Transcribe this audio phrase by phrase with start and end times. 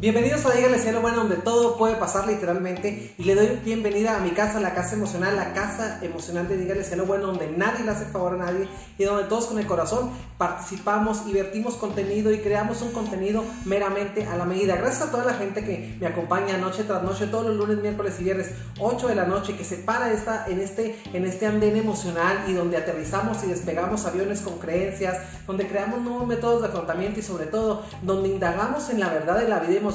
[0.00, 3.12] Bienvenidos a Dígale Cielo Bueno, donde todo puede pasar literalmente.
[3.18, 6.84] Y le doy bienvenida a mi casa, la casa emocional, la casa emocional de Dígale
[6.84, 8.66] Cielo Bueno, donde nadie le hace favor a nadie
[8.96, 10.08] y donde todos con el corazón
[10.38, 14.76] participamos y vertimos contenido y creamos un contenido meramente a la medida.
[14.76, 18.16] Gracias a toda la gente que me acompaña noche tras noche, todos los lunes, miércoles
[18.20, 21.76] y viernes, 8 de la noche, que se para esta, en, este, en este andén
[21.76, 27.20] emocional y donde aterrizamos y despegamos aviones con creencias, donde creamos nuevos métodos de afrontamiento
[27.20, 29.89] y sobre todo donde indagamos en la verdad de la vida emocional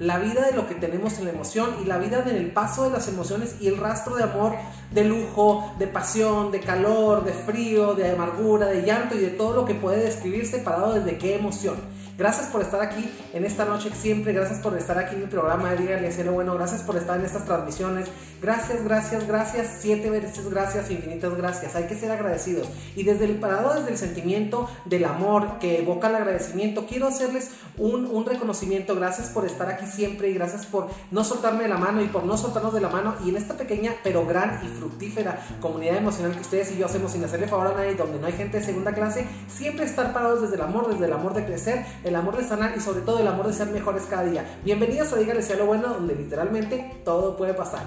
[0.00, 2.90] la vida de lo que tenemos en la emoción y la vida del paso de
[2.90, 4.54] las emociones y el rastro de amor,
[4.92, 9.54] de lujo, de pasión, de calor, de frío, de amargura, de llanto y de todo
[9.54, 11.76] lo que puede describirse parado desde qué emoción.
[12.18, 15.70] Gracias por estar aquí en esta noche siempre, gracias por estar aquí en mi programa
[15.70, 16.32] de Dígale Cielo.
[16.32, 18.08] Bueno, gracias por estar en estas transmisiones,
[18.42, 22.68] gracias, gracias, gracias, siete veces gracias, infinitas gracias, hay que ser agradecidos.
[22.96, 27.52] Y desde el parado, desde el sentimiento del amor que evoca el agradecimiento, quiero hacerles
[27.76, 31.78] un, un reconocimiento, gracias por estar aquí siempre y gracias por no soltarme de la
[31.78, 33.14] mano y por no soltarnos de la mano.
[33.24, 37.12] Y en esta pequeña pero gran y fructífera comunidad emocional que ustedes y yo hacemos
[37.12, 40.42] sin hacerle favor a nadie, donde no hay gente de segunda clase, siempre estar parados
[40.42, 43.20] desde el amor, desde el amor de crecer, el amor de sanar y sobre todo
[43.20, 44.44] el amor de ser mejores cada día.
[44.64, 47.82] Bienvenidos a Dígale sea lo bueno, donde literalmente todo puede pasar.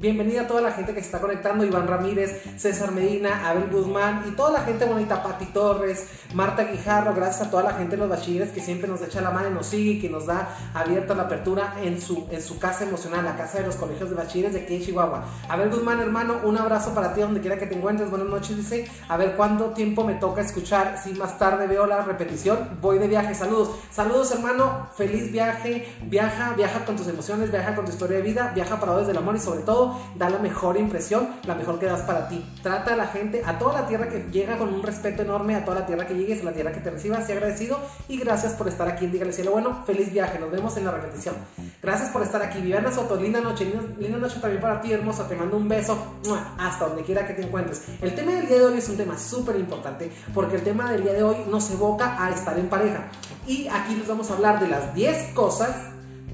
[0.00, 4.24] Bienvenida a toda la gente que se está conectando, Iván Ramírez, César Medina, Abel Guzmán
[4.28, 7.98] y toda la gente bonita, Pati Torres, Marta Guijarro, gracias a toda la gente de
[7.98, 10.48] los bachilleres que siempre nos echa la mano y nos sigue y que nos da
[10.74, 14.16] abierta la apertura en su, en su casa emocional, la casa de los colegios de
[14.16, 15.24] bachilleres de aquí en Chihuahua.
[15.48, 18.86] Abel Guzmán, hermano, un abrazo para ti donde quiera que te encuentres, buenas noches, dice,
[19.08, 23.06] a ver cuánto tiempo me toca escuchar, si más tarde veo la repetición, voy de
[23.08, 28.18] viaje, saludos, saludos hermano, feliz viaje, viaja, viaja con tus emociones, viaja con tu historia
[28.18, 29.83] de vida, viaja para desde el amor y sobre todo
[30.16, 32.44] da la mejor impresión, la mejor que das para ti.
[32.62, 35.64] Trata a la gente, a toda la tierra que llega con un respeto enorme, a
[35.64, 38.54] toda la tierra que llegues, a la tierra que te reciba, sea agradecido y gracias
[38.54, 39.84] por estar aquí en Dígale Cielo Bueno.
[39.84, 41.34] Feliz viaje, nos vemos en la repetición.
[41.82, 42.60] Gracias por estar aquí.
[42.60, 43.64] Viviana Soto, linda noche,
[43.98, 45.28] linda, noche también para ti, hermosa.
[45.28, 45.96] Te mando un beso
[46.58, 47.82] hasta donde quiera que te encuentres.
[48.00, 51.02] El tema del día de hoy es un tema súper importante porque el tema del
[51.02, 53.08] día de hoy nos evoca a estar en pareja.
[53.46, 55.70] Y aquí les vamos a hablar de las 10 cosas,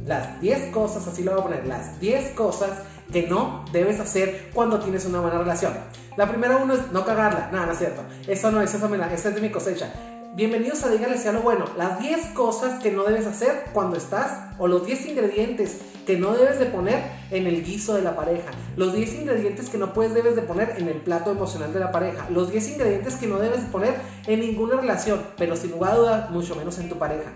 [0.07, 2.71] las 10 cosas, así lo voy a poner, las 10 cosas
[3.13, 5.73] que no debes hacer cuando tienes una buena relación.
[6.17, 7.51] La primera uno es no cagarla.
[7.53, 8.03] Nada, no es cierto.
[8.27, 9.93] Eso no es, eso me esa es de mi cosecha.
[10.35, 11.65] Bienvenidos a Dígale sea lo bueno.
[11.77, 16.33] Las 10 cosas que no debes hacer cuando estás, o los 10 ingredientes que no
[16.33, 18.51] debes de poner en el guiso de la pareja.
[18.77, 21.91] Los 10 ingredientes que no puedes debes de poner en el plato emocional de la
[21.91, 22.29] pareja.
[22.31, 23.95] Los 10 ingredientes que no debes de poner
[24.27, 27.33] en ninguna relación, pero sin lugar a dudas, mucho menos en tu pareja.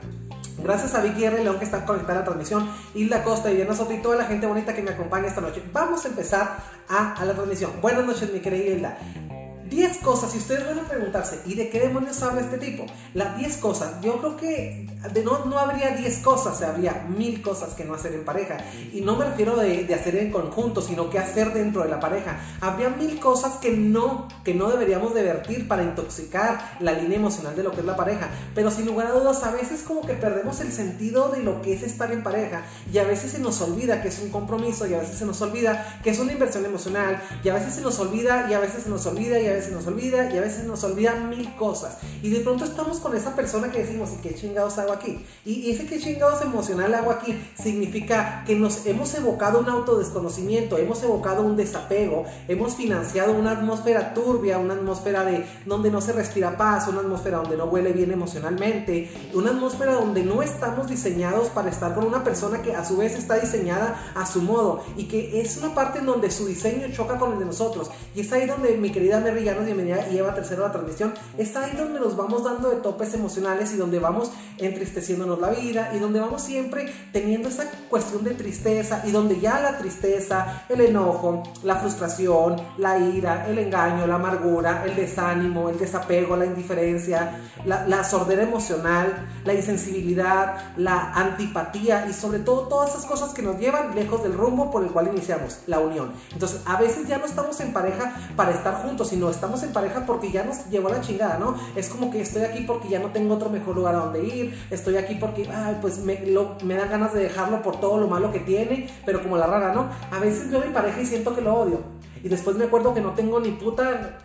[0.58, 1.42] Gracias a Vicky R.
[1.42, 4.46] León que está conectada a la transmisión, Hilda Costa, y Soto y toda la gente
[4.46, 5.62] bonita que me acompaña esta noche.
[5.72, 7.72] Vamos a empezar a, a la transmisión.
[7.80, 9.43] Buenas noches, mi querida Hilda.
[9.74, 12.86] 10 cosas, si ustedes van a preguntarse, ¿y de qué demonios habla este tipo?
[13.12, 14.86] Las 10 cosas, yo creo que
[15.24, 18.56] no, no habría 10 cosas, habría mil cosas que no hacer en pareja.
[18.92, 22.00] Y no me refiero de, de, hacer en conjunto, sino que hacer dentro de la
[22.00, 22.38] pareja.
[22.60, 27.54] Habría mil cosas que no, que no deberíamos de vertir para intoxicar la línea emocional
[27.56, 28.30] de lo que es la pareja.
[28.54, 31.74] Pero sin lugar a dudas, a veces como que perdemos el sentido de lo que
[31.74, 32.62] es estar en pareja.
[32.92, 35.40] Y a veces se nos olvida que es un compromiso, y a veces se nos
[35.42, 38.84] olvida que es una inversión emocional, y a veces se nos olvida, y a veces
[38.84, 41.98] se nos olvida, y a veces nos olvida y a veces nos olvidan mil cosas.
[42.22, 45.24] Y de pronto estamos con esa persona que decimos, ¿y qué chingados hago aquí?
[45.44, 51.02] Y ese qué chingados emocional hago aquí significa que nos hemos evocado un autodesconocimiento, hemos
[51.02, 56.56] evocado un desapego, hemos financiado una atmósfera turbia, una atmósfera de donde no se respira
[56.56, 61.70] paz, una atmósfera donde no huele bien emocionalmente, una atmósfera donde no estamos diseñados para
[61.70, 65.40] estar con una persona que a su vez está diseñada a su modo y que
[65.40, 67.90] es una parte en donde su diseño choca con el de nosotros.
[68.14, 70.72] Y es ahí donde mi querida Mary ya nos bienvenida y Eva Tercero a la
[70.72, 71.12] transmisión.
[71.36, 75.90] Está ahí donde nos vamos dando de topes emocionales y donde vamos entristeciéndonos la vida
[75.94, 80.80] y donde vamos siempre teniendo esa cuestión de tristeza y donde ya la tristeza, el
[80.80, 87.38] enojo, la frustración, la ira, el engaño, la amargura, el desánimo, el desapego, la indiferencia,
[87.66, 93.42] la, la sordera emocional, la insensibilidad, la antipatía y sobre todo todas esas cosas que
[93.42, 96.12] nos llevan lejos del rumbo por el cual iniciamos la unión.
[96.32, 100.06] Entonces, a veces ya no estamos en pareja para estar juntos, sino estamos en pareja
[100.06, 101.56] porque ya nos llevó la chingada, ¿no?
[101.76, 104.54] Es como que estoy aquí porque ya no tengo otro mejor lugar a donde ir,
[104.70, 106.18] estoy aquí porque, ay, pues me,
[106.64, 109.72] me dan ganas de dejarlo por todo lo malo que tiene, pero como la rara,
[109.72, 109.88] ¿no?
[110.10, 111.80] A veces veo a mi pareja y siento que lo odio.
[112.22, 114.18] Y después me acuerdo que no tengo ni puta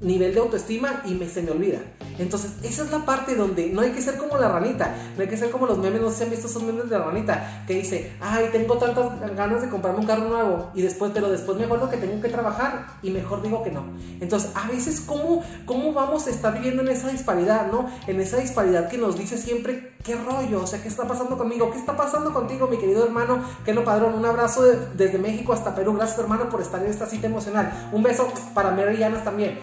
[0.00, 1.80] nivel de autoestima y me, se me olvida.
[2.18, 5.28] Entonces, esa es la parte donde no hay que ser como la ranita, no hay
[5.28, 7.74] que ser como los memes, no sé han visto esos memes de la ranita, que
[7.74, 11.64] dice, ay, tengo tantas ganas de comprarme un carro nuevo, y después, pero después me
[11.64, 13.84] acuerdo que tengo que trabajar, y mejor digo que no.
[14.20, 17.90] Entonces, a veces, ¿cómo, cómo vamos a estar viviendo en esa disparidad, no?
[18.06, 20.62] En esa disparidad que nos dice siempre, ¿qué rollo?
[20.62, 21.70] O sea, ¿qué está pasando conmigo?
[21.70, 23.42] ¿Qué está pasando contigo, mi querido hermano?
[23.64, 24.64] Que lo padrón, un abrazo
[24.94, 27.88] desde México hasta Perú, gracias hermano por estar en esta cita emocional.
[27.92, 29.58] Un beso para Mary y también.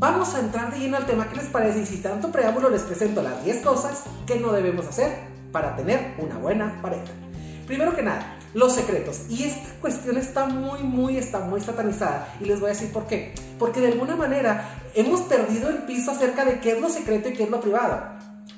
[0.00, 1.82] Vamos a entrar de lleno al tema, ¿qué les parece?
[1.82, 5.12] Y si tanto preámbulo les presento las 10 cosas que no debemos hacer
[5.52, 7.12] para tener una buena pareja.
[7.66, 9.26] Primero que nada, los secretos.
[9.28, 12.34] Y esta cuestión está muy, muy, está muy satanizada.
[12.40, 13.34] Y les voy a decir por qué.
[13.58, 17.34] Porque de alguna manera hemos perdido el piso acerca de qué es lo secreto y
[17.34, 18.02] qué es lo privado.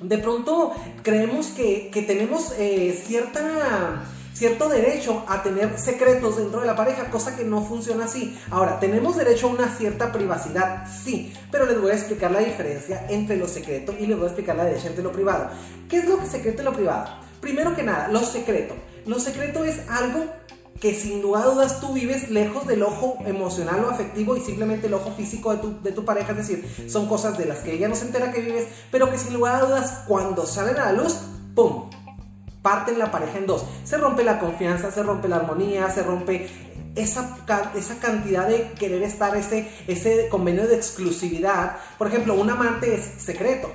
[0.00, 0.72] De pronto
[1.02, 7.36] creemos que, tenemos eh, cierta cierto derecho a tener secretos dentro de la pareja, cosa
[7.36, 8.38] que no funciona así.
[8.50, 13.06] Ahora, tenemos derecho a una cierta privacidad, sí, pero les voy a explicar la diferencia
[13.08, 15.50] entre lo secreto y les voy a explicar la diferencia entre lo privado.
[15.88, 17.16] ¿Qué es lo que secreto y lo privado?
[17.40, 18.74] Primero que nada, lo secreto.
[19.06, 20.24] Lo secreto es algo
[20.80, 24.88] que sin lugar a dudas tú vives lejos del ojo emocional o afectivo y simplemente
[24.88, 27.74] el ojo físico de tu, de tu, pareja, es decir, son cosas de las que
[27.74, 30.86] ella no se entera que vives, pero que sin lugar a dudas cuando salen a
[30.86, 31.18] la luz,
[31.54, 31.88] ¡pum!
[32.62, 33.64] Parten la pareja en dos.
[33.84, 36.48] Se rompe la confianza, se rompe la armonía, se rompe
[36.94, 37.38] esa,
[37.74, 41.76] esa cantidad de querer estar, ese, ese convenio de exclusividad.
[41.98, 43.70] Por ejemplo, un amante es secreto,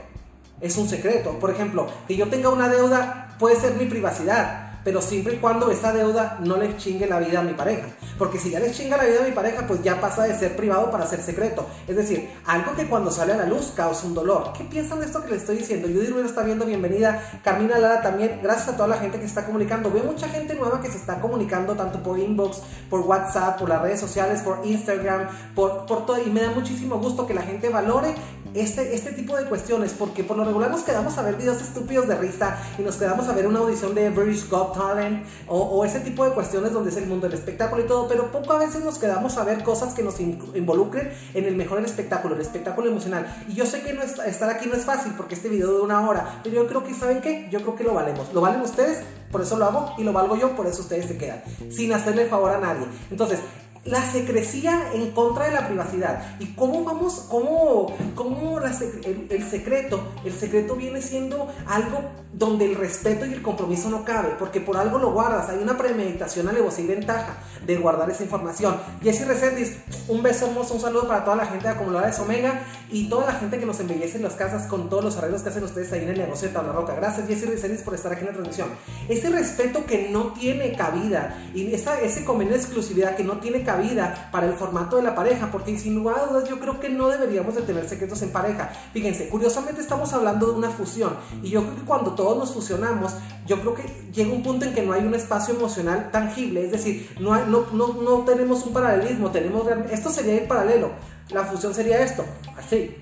[0.61, 1.37] es un secreto.
[1.39, 5.69] Por ejemplo, que yo tenga una deuda puede ser mi privacidad pero siempre y cuando
[5.69, 7.87] esa deuda no les chingue la vida a mi pareja.
[8.17, 10.55] Porque si ya les chinga la vida a mi pareja, pues ya pasa de ser
[10.55, 11.65] privado para ser secreto.
[11.89, 14.53] Es decir, algo que cuando sale a la luz causa un dolor.
[14.57, 15.89] ¿Qué piensan de esto que les estoy diciendo?
[15.89, 17.21] Judy Ruiz está viendo, bienvenida.
[17.43, 19.91] Carmina Lara también, gracias a toda la gente que está comunicando.
[19.91, 23.81] Veo mucha gente nueva que se está comunicando tanto por inbox, por WhatsApp, por las
[23.81, 26.17] redes sociales, por Instagram, por, por todo.
[26.25, 28.15] Y me da muchísimo gusto que la gente valore
[28.59, 32.07] este, este tipo de cuestiones, porque por lo regular nos quedamos a ver videos estúpidos
[32.07, 35.99] de risa y nos quedamos a ver una audición de British Got Talent o, ese
[35.99, 38.83] tipo de cuestiones donde es el mundo del espectáculo y todo, pero poco a veces
[38.83, 43.25] nos quedamos a ver cosas que nos involucren en el mejor espectáculo, el espectáculo emocional.
[43.47, 46.07] Y yo sé que no estar aquí no es fácil porque este video de una
[46.07, 47.47] hora, pero yo creo que, ¿saben qué?
[47.51, 48.33] Yo creo que lo valemos.
[48.33, 51.17] Lo valen ustedes, por eso lo hago y lo valgo yo, por eso ustedes se
[51.17, 52.85] quedan, sin hacerle favor a nadie.
[53.11, 53.39] Entonces,
[53.87, 56.37] la secrecía en contra de la privacidad.
[56.39, 62.03] ¿Y cómo vamos, cómo, cómo el, secreto, el secreto viene siendo algo
[62.33, 65.75] donde el respeto y el compromiso no cabe, porque por algo lo guardas, hay una
[65.75, 68.77] premeditación, alevosía y ventaja de guardar esa información.
[69.01, 72.61] Jessy Resendiz, un beso hermoso, un saludo para toda la gente de Acumuladores Omega
[72.91, 75.49] y toda la gente que nos embellece en las casas con todos los arreglos que
[75.49, 76.93] hacen ustedes ahí en el negocio de Tabla Roca.
[76.95, 78.69] Gracias Jessy Resendiz por estar aquí en la transmisión.
[79.09, 83.63] Ese respeto que no tiene cabida y esa, ese convenio de exclusividad que no tiene
[83.63, 87.07] cabida vida para el formato de la pareja, porque a dudas yo creo que no
[87.07, 88.69] deberíamos de tener secretos en pareja.
[88.93, 93.13] Fíjense, curiosamente estamos hablando de una fusión y yo creo que cuando todos nos fusionamos,
[93.45, 96.71] yo creo que llega un punto en que no hay un espacio emocional tangible, es
[96.71, 100.91] decir, no, no, no, no tenemos un paralelismo, tenemos esto sería ir paralelo,
[101.29, 102.25] la fusión sería esto,
[102.57, 102.95] así,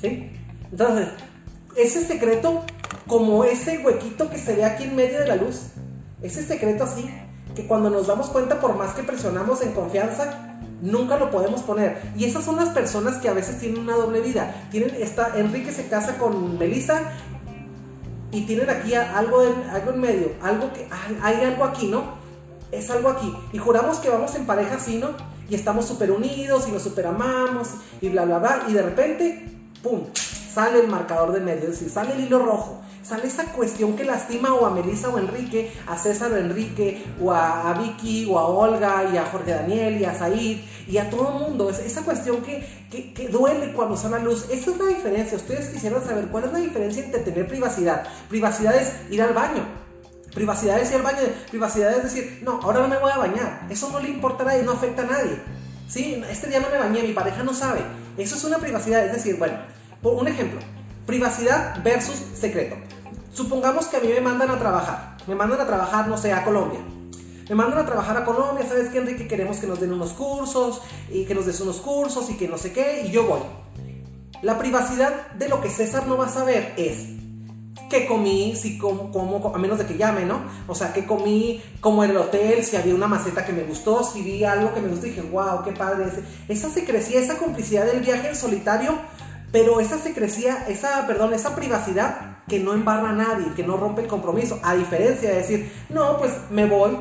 [0.00, 0.30] ¿sí?
[0.70, 1.08] Entonces,
[1.76, 2.64] ese secreto,
[3.06, 5.72] como ese huequito que se ve aquí en medio de la luz,
[6.22, 7.10] ese secreto así,
[7.54, 12.00] que cuando nos damos cuenta, por más que presionamos en confianza, nunca lo podemos poner.
[12.16, 14.66] Y esas son las personas que a veces tienen una doble vida.
[14.70, 17.12] Tienen esta, Enrique se casa con Melissa
[18.30, 20.88] y tienen aquí algo en, algo en medio, algo que
[21.22, 22.20] hay, algo aquí, ¿no?
[22.70, 23.32] Es algo aquí.
[23.52, 25.10] Y juramos que vamos en pareja así, ¿no?
[25.48, 27.68] Y estamos súper unidos y nos súper amamos
[28.00, 28.64] y bla, bla, bla.
[28.68, 29.50] Y de repente,
[29.82, 30.04] ¡pum!
[30.52, 34.04] Sale el marcador de medio, es decir, sale el hilo rojo sale esa cuestión que
[34.04, 38.38] lastima o a Melissa o a Enrique, a César o Enrique, o a, Vicky, o
[38.38, 41.70] a Olga, y a Jorge Daniel, y a Said, y a todo el mundo.
[41.70, 44.46] esa cuestión que, que, duele cuando sale a luz.
[44.50, 45.36] Esa es la diferencia.
[45.36, 48.04] Ustedes quisieran saber cuál es la diferencia entre tener privacidad.
[48.28, 49.64] Privacidad es ir al baño.
[50.34, 51.18] Privacidad es ir al baño.
[51.50, 53.66] Privacidad es decir, no, ahora no me voy a bañar.
[53.68, 55.38] Eso no le importa a nadie, no afecta a nadie.
[55.88, 56.22] ¿Sí?
[56.30, 57.80] Este día no me bañé, mi pareja no sabe.
[58.16, 59.04] Eso es una privacidad.
[59.04, 59.58] Es decir, bueno,
[60.02, 60.60] por un ejemplo,
[61.06, 62.76] privacidad versus secreto.
[63.32, 66.44] Supongamos que a mí me mandan a trabajar, me mandan a trabajar, no sé, a
[66.44, 66.80] Colombia.
[67.48, 69.26] Me mandan a trabajar a Colombia, ¿sabes qué, Enrique?
[69.26, 70.80] Queremos que nos den unos cursos
[71.10, 73.40] y que nos des unos cursos y que no sé qué, y yo voy.
[74.42, 77.08] La privacidad de lo que César no va a saber es
[77.88, 80.40] qué comí, si como, a menos de que llame, ¿no?
[80.66, 84.02] O sea, qué comí, cómo era el hotel, si había una maceta que me gustó,
[84.02, 86.06] si vi algo que me gustó y dije, wow, qué padre.
[86.48, 88.98] Esa secrecía, esa complicidad del viaje en solitario,
[89.52, 94.02] pero esa secrecía, esa, perdón, esa privacidad que no embarra a nadie, que no rompe
[94.02, 96.98] el compromiso, a diferencia de decir, no, pues me voy,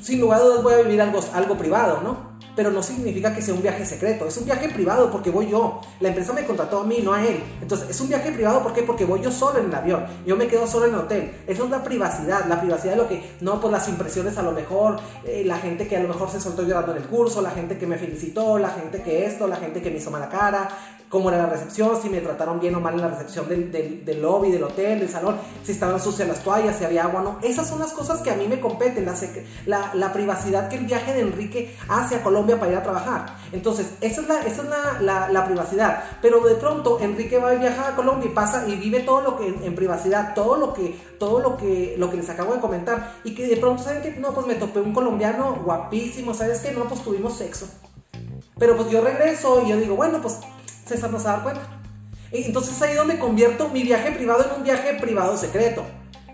[0.00, 2.32] sin lugar a dudas voy a vivir algo, algo privado, ¿no?
[2.54, 4.26] pero no significa que sea un viaje secreto.
[4.26, 5.80] Es un viaje privado porque voy yo.
[6.00, 7.42] La empresa me contrató a mí, no a él.
[7.60, 8.82] Entonces, es un viaje privado ¿por qué?
[8.82, 10.04] porque voy yo solo en el avión.
[10.26, 11.32] Yo me quedo solo en el hotel.
[11.46, 12.46] Eso es la privacidad.
[12.46, 15.86] La privacidad de lo que, no, pues las impresiones a lo mejor, eh, la gente
[15.86, 18.58] que a lo mejor se soltó llorando en el curso, la gente que me felicitó,
[18.58, 20.68] la gente que esto, la gente que me hizo mala cara,
[21.12, 24.22] cómo era la recepción, si me trataron bien o mal en la recepción del, del,
[24.22, 27.38] lobby, del hotel, del salón, si estaban sucias las toallas, si había agua no.
[27.42, 29.04] Esas son las cosas que a mí me competen,
[29.66, 33.36] la, la, privacidad que el viaje de Enrique hacia Colombia para ir a trabajar.
[33.52, 36.02] Entonces, esa es la, esa es la, privacidad.
[36.22, 39.36] Pero de pronto Enrique va a viajar a Colombia y pasa y vive todo lo
[39.36, 43.16] que en, privacidad, todo lo que, todo lo que, lo que les acabo de comentar.
[43.22, 46.72] Y que de pronto, ¿saben que No, pues me topé un colombiano guapísimo, ¿sabes qué?
[46.72, 47.68] No, pues tuvimos sexo.
[48.58, 50.38] Pero pues yo regreso y yo digo, bueno, pues
[50.92, 51.62] César no se a dar cuenta.
[52.30, 55.84] Entonces ahí es donde convierto mi viaje privado en un viaje privado secreto.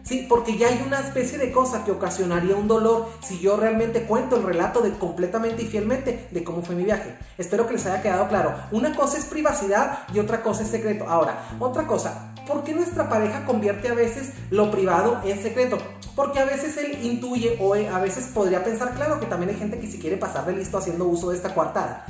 [0.02, 4.04] Sí, porque ya hay una especie de cosa que ocasionaría un dolor si yo realmente
[4.04, 7.14] cuento el relato de completamente y fielmente de cómo fue mi viaje.
[7.36, 8.54] Espero que les haya quedado claro.
[8.70, 11.06] Una cosa es privacidad y otra cosa es secreto.
[11.06, 15.76] Ahora, otra cosa, ¿por qué nuestra pareja convierte a veces lo privado en secreto?
[16.16, 19.78] Porque a veces él intuye o a veces podría pensar, claro, que también hay gente
[19.78, 22.06] que si quiere pasar de listo haciendo uso de esta coartada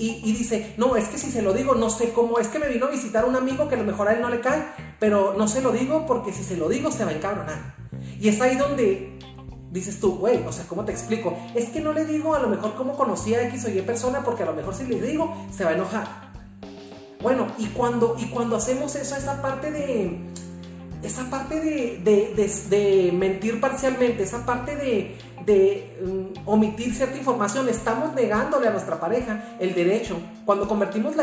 [0.00, 2.68] y, dice, no, es que si se lo digo, no sé cómo, es que me
[2.68, 4.64] vino a visitar un amigo que a lo mejor a él no le cae,
[4.98, 7.74] pero no se lo digo porque si se lo digo se va a encabronar.
[8.18, 9.18] Y es ahí donde
[9.70, 11.36] dices tú, güey, o sea, ¿cómo te explico?
[11.54, 14.24] Es que no le digo a lo mejor cómo conocí a X o Y persona
[14.24, 16.30] porque a lo mejor si le digo se va a enojar.
[17.20, 20.18] Bueno, y cuando, y cuando hacemos eso, esa parte de,
[21.02, 21.98] esa parte de,
[22.70, 25.18] de mentir parcialmente, esa parte de,
[25.50, 30.16] de mm, omitir cierta información, estamos negándole a nuestra pareja el derecho.
[30.44, 31.14] Cuando convertimos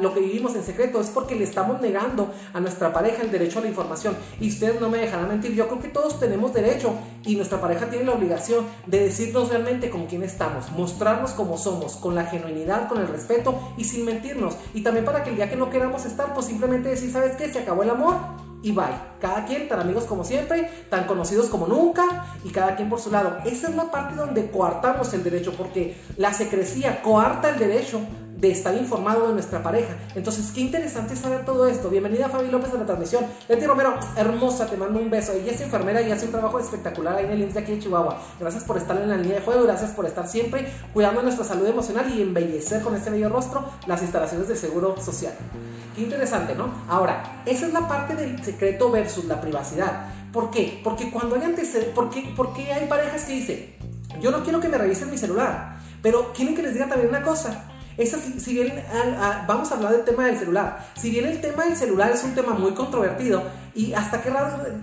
[0.00, 3.58] lo que vivimos en secreto es porque le estamos negando a nuestra pareja el derecho
[3.58, 4.16] a la información.
[4.40, 7.90] Y ustedes no me dejarán mentir, yo creo que todos tenemos derecho y nuestra pareja
[7.90, 12.88] tiene la obligación de decirnos realmente con quién estamos, mostrarnos como somos, con la genuinidad,
[12.88, 14.56] con el respeto y sin mentirnos.
[14.74, 17.52] Y también para que el día que no queramos estar, pues simplemente decir, ¿sabes qué?
[17.52, 19.12] Se acabó el amor y bye.
[19.20, 23.10] Cada quien tan amigos como siempre, tan conocidos como nunca y cada quien por su
[23.10, 23.38] lado.
[23.44, 28.00] Esa es la parte donde coartamos el derecho porque la secrecía coarta el derecho
[28.42, 29.94] de estar informado de nuestra pareja.
[30.16, 31.88] Entonces, qué interesante saber todo esto.
[31.88, 33.24] Bienvenida Fabi López a la transmisión.
[33.48, 35.32] Leti Romero, hermosa, te mando un beso.
[35.32, 37.78] Ella es enfermera y hace un trabajo espectacular ahí en el IMSS de aquí de
[37.78, 38.20] Chihuahua.
[38.40, 41.68] Gracias por estar en la línea de juego, gracias por estar siempre cuidando nuestra salud
[41.68, 45.34] emocional y embellecer con este bello rostro las instalaciones del Seguro Social.
[45.94, 46.68] Qué interesante, ¿no?
[46.88, 50.06] Ahora, esa es la parte del secreto versus la privacidad.
[50.32, 50.80] ¿Por qué?
[50.82, 53.76] Porque cuando hay antecedentes, ¿por qué, porque hay parejas que dicen,
[54.20, 57.22] yo no quiero que me revisen mi celular, pero quieren que les diga también una
[57.22, 57.68] cosa,
[58.38, 58.84] si, bien
[59.46, 62.34] vamos a hablar del tema del celular, si bien el tema del celular es un
[62.34, 63.42] tema muy controvertido
[63.74, 64.32] y hasta qué,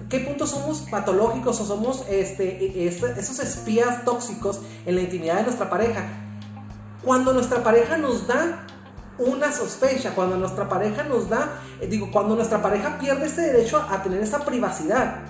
[0.09, 5.69] qué punto somos patológicos o somos este, esos espías tóxicos en la intimidad de nuestra
[5.69, 6.07] pareja,
[7.03, 8.65] cuando nuestra pareja nos da
[9.17, 13.85] una sospecha, cuando nuestra pareja nos da, eh, digo, cuando nuestra pareja pierde ese derecho
[13.89, 15.25] a tener esa privacidad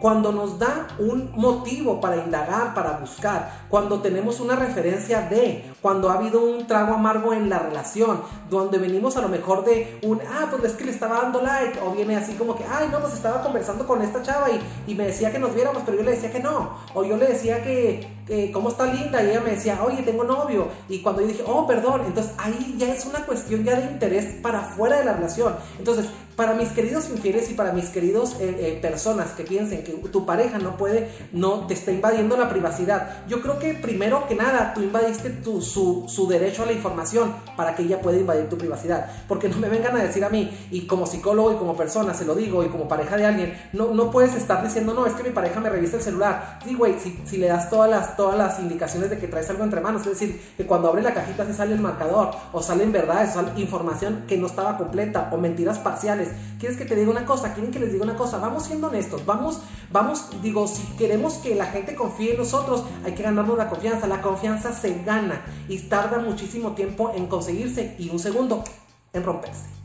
[0.00, 6.10] cuando nos da un motivo para indagar, para buscar, cuando tenemos una referencia de, cuando
[6.10, 8.20] ha habido un trago amargo en la relación,
[8.50, 11.78] donde venimos a lo mejor de un, ah, pues es que le estaba dando like,
[11.80, 14.94] o viene así como que, ay, no, pues estaba conversando con esta chava y, y
[14.94, 17.62] me decía que nos viéramos, pero yo le decía que no, o yo le decía
[17.62, 21.28] que, que cómo está linda, y ella me decía, oye, tengo novio, y cuando yo
[21.28, 25.04] dije, oh, perdón, entonces ahí ya es una cuestión ya de interés para fuera de
[25.04, 25.54] la relación.
[25.78, 26.06] Entonces,
[26.38, 30.24] para mis queridos infieles y para mis queridos eh, eh, personas que piensen que tu
[30.24, 34.72] pareja no puede, no te está invadiendo la privacidad, yo creo que primero que nada
[34.72, 39.10] tú invadiste tu, su, derecho a la información para que ella pueda invadir tu privacidad.
[39.26, 42.24] Porque no me vengan a decir a mí, y como psicólogo y como persona se
[42.24, 45.22] lo digo, y como pareja de alguien, no, no puedes estar diciendo, no, es que
[45.22, 46.58] mi pareja me revisa el celular.
[46.64, 49.64] Sí, güey, si, si, le das todas las, todas las indicaciones de que traes algo
[49.64, 52.92] entre manos, es decir, que cuando abre la cajita se sale el marcador, o salen
[52.92, 57.10] verdades, o sale información que no estaba completa, o mentiras parciales ¿Quieres que te diga
[57.10, 57.54] una cosa?
[57.54, 58.38] ¿Quieren que les diga una cosa?
[58.38, 59.60] Vamos siendo honestos, vamos,
[59.92, 64.08] vamos, digo, si queremos que la gente confíe en nosotros, hay que ganarnos la confianza.
[64.08, 68.64] La confianza se gana y tarda muchísimo tiempo en conseguirse y un segundo
[69.12, 69.78] en romperse.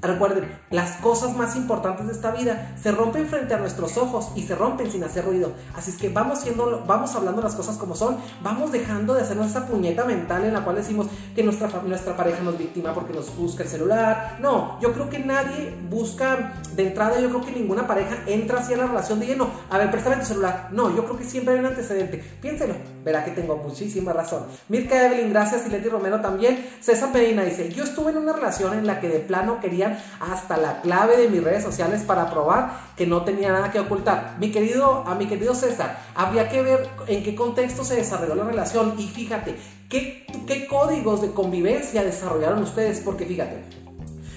[0.00, 4.42] Recuerden, las cosas más importantes de esta vida se rompen frente a nuestros ojos y
[4.42, 5.52] se rompen sin hacer ruido.
[5.74, 9.48] Así es que vamos siendo, vamos hablando las cosas como son, vamos dejando de hacernos
[9.48, 13.34] esa puñeta mental en la cual decimos que nuestra, nuestra pareja nos víctima porque nos
[13.36, 14.38] busca el celular.
[14.40, 18.74] No, yo creo que nadie busca de entrada, yo creo que ninguna pareja entra así
[18.74, 19.48] a la relación de lleno.
[19.70, 20.68] A ver, préstame tu celular.
[20.72, 22.18] No, yo creo que siempre hay un antecedente.
[22.40, 24.46] Piénselo verá que tengo muchísima razón.
[24.68, 25.64] Mirka Evelyn, gracias.
[25.64, 26.68] Y Leti Romero también.
[26.80, 30.56] César Medina dice, yo estuve en una relación en la que de plano querían hasta
[30.56, 34.34] la clave de mis redes sociales para probar que no tenía nada que ocultar.
[34.40, 38.44] Mi querido, a mi querido César, habría que ver en qué contexto se desarrolló la
[38.44, 39.54] relación y fíjate,
[39.88, 43.62] qué, qué códigos de convivencia desarrollaron ustedes, porque fíjate,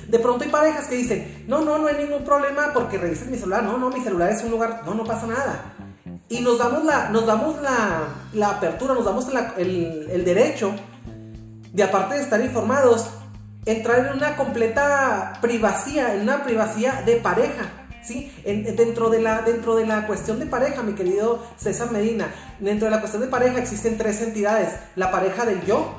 [0.08, 3.38] de pronto hay parejas que dicen, no, no, no hay ningún problema porque revises mi
[3.38, 5.76] celular, no, no, mi celular es un lugar, no, no pasa nada
[6.30, 10.74] y nos damos la, nos damos la, apertura, nos damos el, derecho
[11.74, 13.08] de, aparte de estar informados,
[13.66, 17.74] entrar en una completa privacidad, en una privacidad de pareja.
[18.02, 18.32] ¿Sí?
[18.44, 22.92] dentro, de la, dentro de la cuestión de pareja, mi querido César Medina, dentro de
[22.92, 24.74] la cuestión de pareja existen tres entidades.
[24.96, 25.94] La pareja del yo,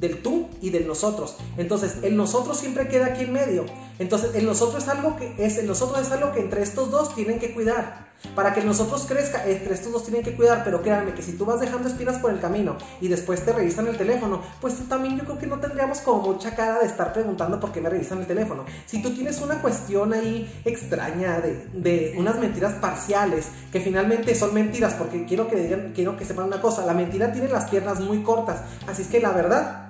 [0.00, 1.36] del tú y del nosotros.
[1.56, 3.64] Entonces, el nosotros siempre queda aquí en medio.
[3.98, 7.14] Entonces, el nosotros es algo que es el nosotros es algo que entre estos dos
[7.14, 8.05] tienen que cuidar.
[8.34, 11.44] Para que nosotros crezca, entre estos dos tienen que cuidar, pero créanme que si tú
[11.44, 15.24] vas dejando espinas por el camino y después te revisan el teléfono, pues también yo
[15.24, 18.26] creo que no tendríamos como mucha cara de estar preguntando por qué me revisan el
[18.26, 18.64] teléfono.
[18.86, 24.52] Si tú tienes una cuestión ahí extraña de, de unas mentiras parciales, que finalmente son
[24.52, 28.00] mentiras, porque quiero que digan, quiero que sepan una cosa, la mentira tiene las piernas
[28.00, 29.88] muy cortas, así es que la verdad,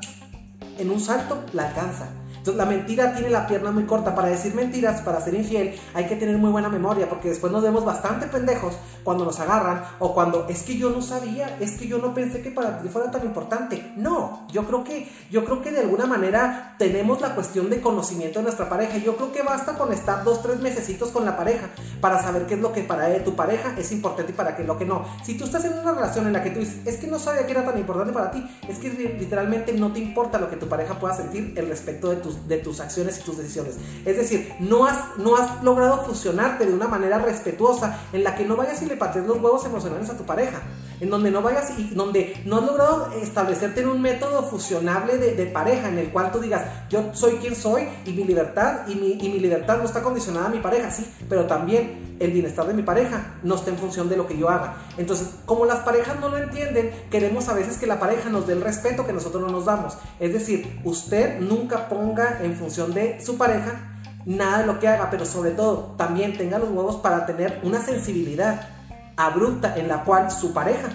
[0.78, 2.08] en un salto la alcanza.
[2.54, 4.14] La mentira tiene la pierna muy corta.
[4.14, 7.62] Para decir mentiras, para ser infiel, hay que tener muy buena memoria porque después nos
[7.62, 11.86] vemos bastante pendejos cuando nos agarran o cuando es que yo no sabía, es que
[11.86, 13.92] yo no pensé que para ti fuera tan importante.
[13.96, 18.38] No, yo creo que yo creo que de alguna manera tenemos la cuestión de conocimiento
[18.38, 18.98] de nuestra pareja.
[18.98, 21.68] Yo creo que basta con estar dos, tres mesecitos con la pareja
[22.00, 24.68] para saber qué es lo que para tu pareja es importante y para qué es
[24.68, 25.04] lo que no.
[25.24, 27.46] Si tú estás en una relación en la que tú dices, es que no sabía
[27.46, 30.68] que era tan importante para ti, es que literalmente no te importa lo que tu
[30.68, 33.76] pareja pueda sentir el respecto de tus de tus acciones y tus decisiones.
[34.04, 38.44] Es decir, no has, no has logrado fusionarte de una manera respetuosa en la que
[38.44, 40.62] no vayas y le patees los huevos emocionales a tu pareja.
[41.00, 45.46] En donde no vayas y donde no has logrado establecerte en un método fusionable de,
[45.46, 49.12] pareja en el cual tú digas, yo soy quien soy y mi libertad y mi,
[49.12, 52.74] y mi libertad no está condicionada a mi pareja, sí, pero también el bienestar de
[52.74, 54.76] mi pareja no está en función de lo que yo haga.
[54.96, 58.54] Entonces, como las parejas no lo entienden, queremos a veces que la pareja nos dé
[58.54, 59.98] el respeto que nosotros no nos damos.
[60.18, 63.92] Es decir, usted nunca ponga en función de su pareja
[64.24, 67.80] nada de lo que haga, pero sobre todo también tenga los huevos para tener una
[67.80, 68.75] sensibilidad
[69.16, 70.88] abrupta en la cual su pareja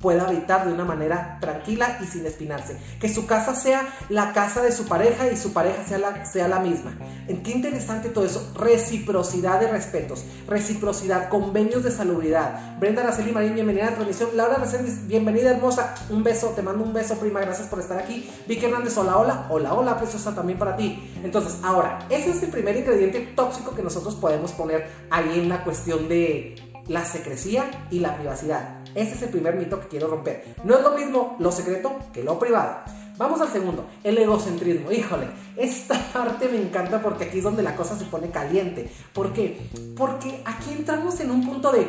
[0.00, 2.78] pueda habitar de una manera tranquila y sin espinarse.
[3.00, 6.48] Que su casa sea la casa de su pareja y su pareja sea la, sea
[6.48, 6.96] la misma.
[7.26, 8.52] Qué interesante todo eso.
[8.56, 12.78] Reciprocidad de respetos, reciprocidad, convenios de salubridad.
[12.78, 14.30] Brenda Araceli Marín, bienvenida a la transmisión.
[14.34, 15.94] Laura Reséndiz, bienvenida hermosa.
[16.08, 17.40] Un beso, te mando un beso, prima.
[17.40, 18.30] Gracias por estar aquí.
[18.48, 19.46] Vicky Hernández, hola, hola.
[19.50, 21.12] Hola, hola, preciosa también para ti.
[21.22, 25.62] Entonces, ahora, ese es el primer ingrediente tóxico que nosotros podemos poner ahí en la
[25.62, 28.80] cuestión de la secrecía y la privacidad.
[28.96, 30.56] Ese es el primer mito que quiero romper.
[30.64, 32.78] No es lo mismo lo secreto que lo privado.
[33.16, 34.90] Vamos al segundo, el egocentrismo.
[34.90, 38.90] Híjole, esta parte me encanta porque aquí es donde la cosa se pone caliente.
[39.12, 39.70] ¿Por qué?
[39.96, 41.86] Porque aquí entramos en un punto de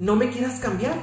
[0.00, 0.94] no me quieras cambiar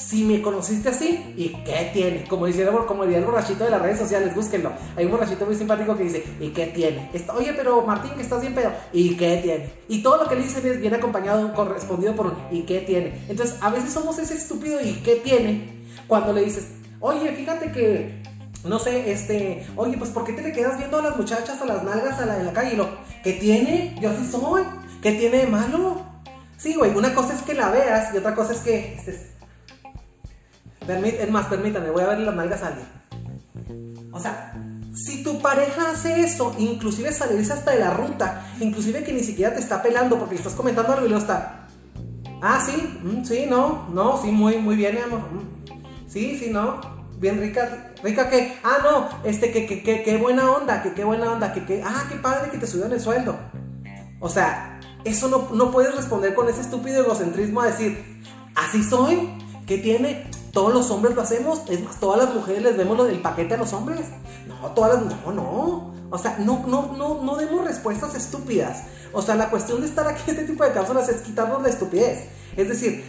[0.00, 2.24] si me conociste así, ¿y qué tiene?
[2.24, 4.72] Como diría, como el borrachito de las redes sociales, búsquenlo.
[4.96, 7.10] Hay un borrachito muy simpático que dice, ¿y qué tiene?
[7.36, 9.70] Oye, pero Martín, que estás bien pedo, ¿y qué tiene?
[9.88, 13.24] Y todo lo que le dicen viene acompañado, correspondido por un ¿y qué tiene?
[13.28, 15.80] Entonces, a veces somos ese estúpido ¿y qué tiene?
[16.06, 16.68] Cuando le dices,
[17.00, 18.22] oye, fíjate que
[18.64, 21.64] no sé, este, oye, pues ¿por qué te le quedas viendo a las muchachas a
[21.64, 22.74] las nalgas a la, en la calle?
[22.74, 22.88] Y lo,
[23.22, 23.96] ¿qué tiene?
[24.00, 24.62] Yo así soy,
[25.02, 26.02] ¿qué tiene de malo?
[26.56, 28.98] Sí, güey, una cosa es que la veas y otra cosa es que
[30.92, 32.86] es más, permítame, voy a ver las nalgas a alguien.
[34.12, 34.54] O sea,
[34.94, 39.54] si tu pareja hace eso, inclusive salirse hasta de la ruta, inclusive que ni siquiera
[39.54, 41.68] te está pelando porque estás comentando algo y luego está.
[42.42, 45.20] Ah, sí, mm, sí, no, no, sí, muy, muy bien, amor.
[45.20, 46.08] Mm.
[46.08, 46.80] Sí, sí, no.
[47.18, 51.30] Bien rica, rica que, ah, no, este, que, que, que, buena onda, que qué buena
[51.30, 53.38] onda, que, que, ah, qué padre que te subieron el sueldo.
[54.20, 58.22] O sea, eso no, no puedes responder con ese estúpido egocentrismo a decir,
[58.54, 59.30] así soy,
[59.66, 60.30] ¿qué tiene?
[60.52, 61.62] Todos los hombres lo hacemos.
[61.68, 64.06] Es más, todas las mujeres les vemos el paquete a los hombres.
[64.46, 65.24] No, todas las.
[65.24, 65.94] No, no.
[66.10, 68.84] O sea, no, no, no, no demos respuestas estúpidas.
[69.12, 71.68] O sea, la cuestión de estar aquí en este tipo de cápsulas es quitarnos la
[71.68, 72.28] estupidez.
[72.56, 73.04] Es decir,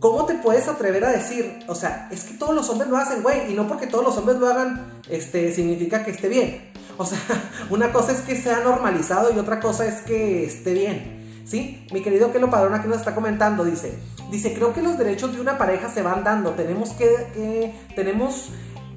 [0.00, 1.60] ¿cómo te puedes atrever a decir?
[1.68, 3.52] O sea, es que todos los hombres lo hacen, güey.
[3.52, 6.72] Y no porque todos los hombres lo hagan, este, significa que esté bien.
[6.96, 7.18] O sea,
[7.70, 11.21] una cosa es que sea normalizado y otra cosa es que esté bien.
[11.44, 11.86] ¿Sí?
[11.92, 13.98] Mi querido Kelo Padrón aquí nos está comentando, dice,
[14.30, 18.50] dice, creo que los derechos de una pareja se van dando, tenemos que, tenemos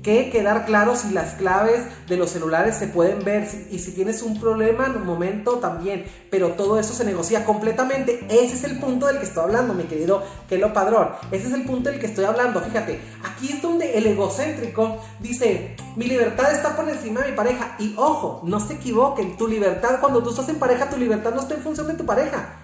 [0.06, 4.22] que quedar claro si las claves de los celulares se pueden ver y si tienes
[4.22, 8.24] un problema en un momento también, pero todo eso se negocia completamente.
[8.30, 11.10] Ese es el punto del que estoy hablando, mi querido Kelo Padrón.
[11.32, 12.62] Ese es el punto del que estoy hablando.
[12.62, 17.76] Fíjate, aquí es donde el egocéntrico dice, mi libertad está por encima de mi pareja.
[17.80, 21.42] Y ojo, no se equivoquen, tu libertad, cuando tú estás en pareja, tu libertad no
[21.42, 22.62] está en función de tu pareja.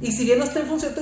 [0.00, 0.92] Y si bien no está en función,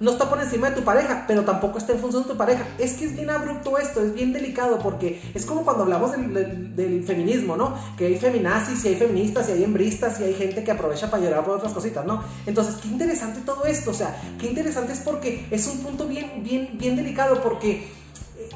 [0.00, 2.66] no, está por encima de tu pareja, pero tampoco está en función de tu pareja.
[2.78, 7.04] Es que es bien abrupto esto, es bien delicado, porque es como cuando hablamos del,
[7.04, 7.74] feminismo, ¿no?
[7.96, 11.22] Que hay feminazis y hay feministas y hay hembristas y hay gente que aprovecha para
[11.22, 12.22] llorar por otras cositas, ¿no?
[12.46, 16.42] Entonces, qué interesante todo esto, o sea, qué interesante es porque es un punto bien,
[16.42, 17.88] bien, bien delicado, porque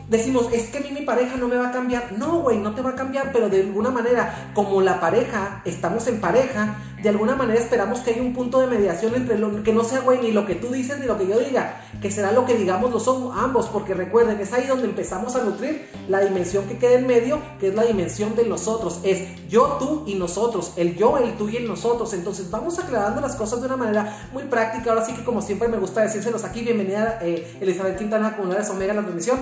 [0.08, 2.12] decimos, es que a mí mi pareja no me va a cambiar.
[2.12, 6.06] No, güey, no te va a cambiar, pero de alguna manera, como la pareja, estamos
[6.06, 9.72] en pareja, de alguna manera esperamos que haya un punto de mediación entre lo que
[9.72, 12.32] no sea, güey, ni lo que tú dices ni lo que yo diga, que será
[12.32, 16.64] lo que digamos los ambos, porque recuerden, es ahí donde empezamos a nutrir la dimensión
[16.66, 20.72] que queda en medio, que es la dimensión de nosotros, es yo, tú y nosotros,
[20.76, 22.12] el yo, el tú y el nosotros.
[22.12, 24.90] Entonces vamos aclarando las cosas de una manera muy práctica.
[24.90, 28.92] Ahora sí que como siempre me gusta decírselos aquí, bienvenida eh, Elizabeth Quintana, comunidades Omega,
[28.92, 29.38] la transmisión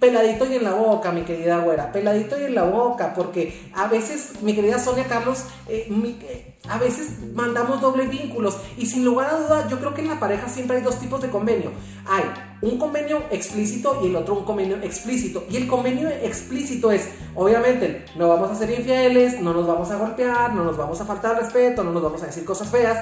[0.00, 3.86] peladito y en la boca, mi querida güera, peladito y en la boca, porque a
[3.86, 5.86] veces, mi querida Sonia Carlos, eh,
[6.22, 10.08] eh, a veces mandamos doble vínculos y sin lugar a duda, yo creo que en
[10.08, 11.70] la pareja siempre hay dos tipos de convenio.
[12.06, 12.24] Hay
[12.62, 15.44] un convenio explícito y el otro un convenio explícito.
[15.50, 19.96] Y el convenio explícito es, obviamente, no vamos a ser infieles, no nos vamos a
[19.96, 22.98] golpear, no nos vamos a faltar respeto, no nos vamos a decir cosas feas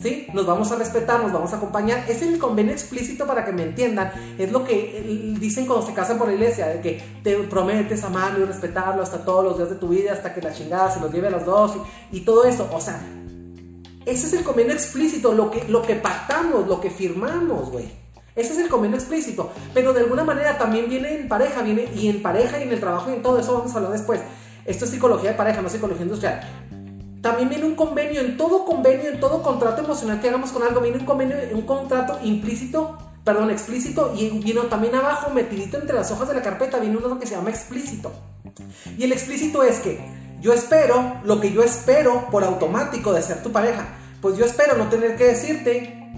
[0.00, 0.26] ¿sí?
[0.32, 2.04] Nos vamos a respetar, nos vamos a acompañar.
[2.08, 4.12] Es el convenio explícito para que me entiendan.
[4.38, 8.44] Es lo que dicen cuando se casan por la iglesia, de que te prometes amarlo
[8.44, 11.12] y respetarlo hasta todos los días de tu vida, hasta que la chingada se los
[11.12, 11.76] lleve a los dos
[12.12, 12.68] y, todo eso.
[12.72, 13.00] O sea,
[14.04, 18.05] ese es el convenio explícito, lo que, lo que pactamos, lo que firmamos, güey.
[18.36, 19.50] Ese es el convenio explícito.
[19.74, 22.80] Pero de alguna manera también viene en pareja, viene y en pareja y en el
[22.80, 24.20] trabajo y en todo eso vamos a hablar después.
[24.66, 26.40] Esto es psicología de pareja, no psicología industrial.
[27.22, 30.80] También viene un convenio, en todo convenio, en todo contrato emocional que hagamos con algo,
[30.80, 36.10] viene un convenio, un contrato implícito, perdón, explícito, y viene también abajo, metidito entre las
[36.12, 38.12] hojas de la carpeta, viene uno que se llama explícito.
[38.96, 39.98] Y el explícito es que
[40.40, 43.88] yo espero lo que yo espero por automático de ser tu pareja.
[44.20, 46.12] Pues yo espero no tener que decirte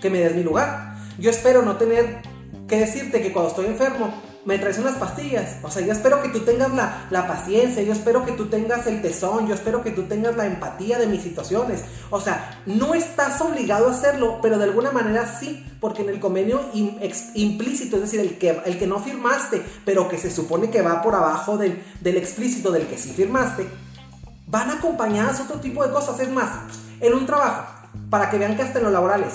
[0.00, 0.91] que me des mi lugar.
[1.18, 2.22] Yo espero no tener
[2.68, 4.12] que decirte que cuando estoy enfermo
[4.44, 5.58] me traes unas pastillas.
[5.62, 8.86] O sea, yo espero que tú tengas la, la, paciencia, yo espero que tú tengas
[8.86, 11.84] el tesón, yo espero que tú tengas la empatía de mis situaciones.
[12.10, 16.18] O sea, no estás obligado a hacerlo, pero de alguna manera sí, porque en el
[16.20, 16.60] convenio
[17.34, 21.02] implícito, es decir, el que, el que no firmaste, pero que se supone que va
[21.02, 23.68] por abajo del, del explícito del que sí firmaste,
[24.46, 26.18] van acompañadas otro tipo de cosas.
[26.18, 26.50] Es más,
[27.00, 27.72] en un trabajo,
[28.10, 29.34] para que vean que hasta en los laborales,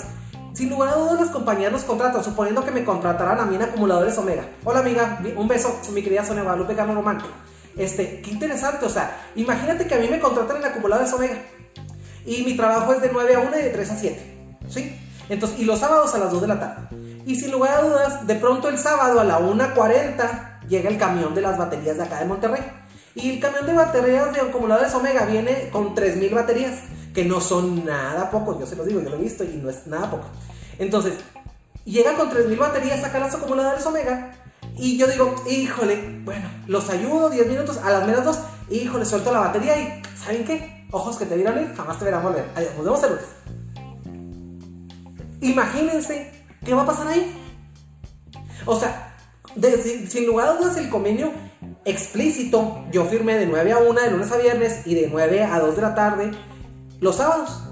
[0.58, 3.62] sin lugar a dudas, las compañías nos contratan, suponiendo que me contratarán a mí en
[3.62, 4.42] acumuladores Omega.
[4.64, 7.22] Hola, amiga, un beso, mi querida Sonia Guadalupe Carlos Román.
[7.76, 11.36] Este, qué interesante, o sea, imagínate que a mí me contratan en acumuladores Omega
[12.26, 15.00] y mi trabajo es de 9 a 1 y de 3 a 7, ¿sí?
[15.28, 16.88] Entonces, y los sábados a las 2 de la tarde.
[17.24, 21.36] Y sin lugar a dudas, de pronto el sábado a la 1.40 llega el camión
[21.36, 22.62] de las baterías de acá de Monterrey.
[23.14, 26.80] Y el camión de baterías de acumuladores Omega viene con 3.000 baterías
[27.18, 29.68] que no son nada pocos, yo se los digo, yo lo he visto y no
[29.68, 30.22] es nada poco.
[30.78, 31.14] Entonces,
[31.84, 34.36] llega con 3.000 baterías, saca los acumuladores Omega,
[34.76, 38.38] y yo digo, híjole, bueno, los ayudo 10 minutos, a las menos 2,
[38.70, 40.86] híjole, suelto la batería y, ¿saben qué?
[40.92, 42.44] Ojos que te vieron ir, jamás te verán volver.
[42.54, 43.18] Adiós, nos vemos el
[45.40, 47.36] Imagínense qué va a pasar ahí.
[48.64, 49.16] O sea,
[50.08, 51.32] sin lugar a dudas, el convenio
[51.84, 55.58] explícito, yo firmé de 9 a 1 de lunes a viernes y de 9 a
[55.58, 56.30] 2 de la tarde
[57.00, 57.62] los sábados.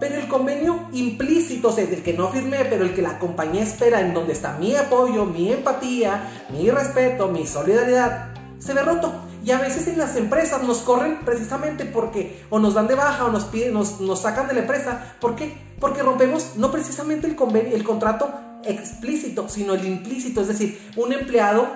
[0.00, 3.62] Pero el convenio implícito, o sea, el que no firmé, pero el que la compañía
[3.62, 9.12] espera, en donde está mi apoyo, mi empatía, mi respeto, mi solidaridad, se ve roto.
[9.44, 13.24] Y a veces en las empresas nos corren precisamente porque o nos dan de baja
[13.24, 15.14] o nos piden, nos, nos sacan de la empresa.
[15.20, 15.56] ¿Por qué?
[15.80, 18.32] Porque rompemos no precisamente el, convenio, el contrato
[18.64, 20.40] explícito, sino el implícito.
[20.40, 21.68] Es decir, un empleado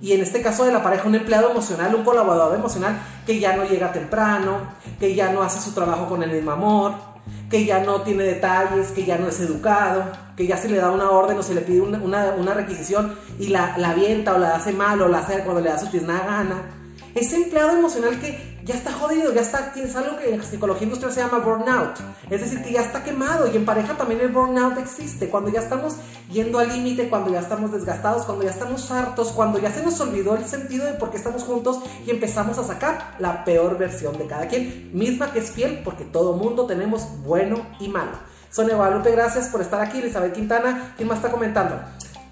[0.00, 3.56] y en este caso de la pareja, un empleado emocional, un colaborador emocional que ya
[3.56, 4.58] no llega temprano,
[4.98, 6.94] que ya no hace su trabajo con el mismo amor,
[7.50, 10.04] que ya no tiene detalles, que ya no es educado,
[10.36, 13.76] que ya se le da una orden o se le pide una, requisición y la,
[13.76, 16.79] la, avienta o la hace mal o la hace cuando le da su pierna gana.
[17.14, 21.12] Ese empleado emocional que ya está jodido, ya está, tienes algo que en psicología industrial
[21.12, 21.98] se llama burnout.
[22.28, 25.28] Es decir, que ya está quemado y en pareja también el burnout existe.
[25.28, 25.96] Cuando ya estamos
[26.30, 30.00] yendo al límite, cuando ya estamos desgastados, cuando ya estamos hartos, cuando ya se nos
[30.00, 34.16] olvidó el sentido de por qué estamos juntos y empezamos a sacar la peor versión
[34.18, 38.30] de cada quien, misma que es fiel porque todo mundo tenemos bueno y malo.
[38.50, 39.98] Sonia Guadalupe, gracias por estar aquí.
[39.98, 41.80] Elizabeth Quintana, ¿quién más está comentando?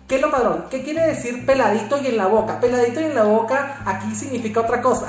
[0.08, 0.64] ¿Qué es lo padrón?
[0.70, 2.58] ¿Qué quiere decir peladito y en la boca?
[2.60, 5.06] Peladito y en la boca aquí significa otra cosa.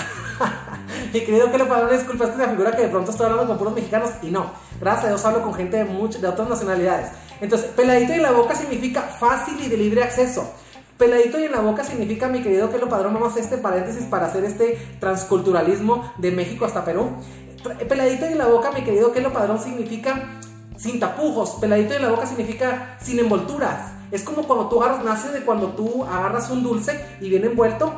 [1.14, 3.74] Mi querido que lo padrón, disculpa, es figura que de pronto estoy hablando con puros
[3.76, 4.52] mexicanos y no.
[4.82, 7.12] Gracias a Dios hablo con gente de, de otras nacionalidades.
[7.40, 10.54] Entonces, peladito y en la boca significa fácil y de libre acceso.
[10.98, 14.04] Peladito y en la boca significa, mi querido que lo padrón, vamos a este paréntesis
[14.04, 17.10] para hacer este transculturalismo de México hasta Perú.
[17.88, 20.42] Peladito y en la boca, mi querido que lo padrón, significa
[20.76, 21.52] sin tapujos.
[21.62, 23.99] Peladito y en la boca significa sin envolturas.
[24.12, 27.94] Es como cuando tú agarras, nace de cuando tú agarras un dulce y viene envuelto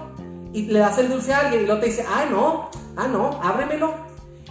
[0.53, 3.39] y le das el dulce a alguien y luego te dice, ah, no, ah, no,
[3.41, 3.93] ábremelo.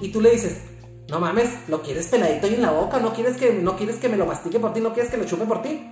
[0.01, 0.63] Y tú le dices,
[1.09, 4.09] no mames, lo quieres peladito y en la boca, no quieres que, no quieres que
[4.09, 5.91] me lo mastique por ti, no quieres que lo chupe por ti.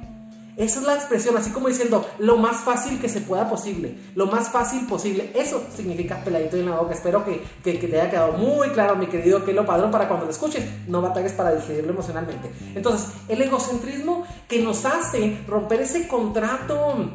[0.59, 4.27] Esa es la expresión, así como diciendo lo más fácil que se pueda posible, lo
[4.27, 5.31] más fácil posible.
[5.33, 6.94] Eso significa peladito en la boca.
[6.94, 10.27] Espero que, que, te haya quedado muy claro, mi querido que lo padrón, para cuando
[10.27, 12.51] lo escuches, no batalles para digerirlo emocionalmente.
[12.75, 17.09] Entonces, el egocentrismo que nos hace romper ese contrato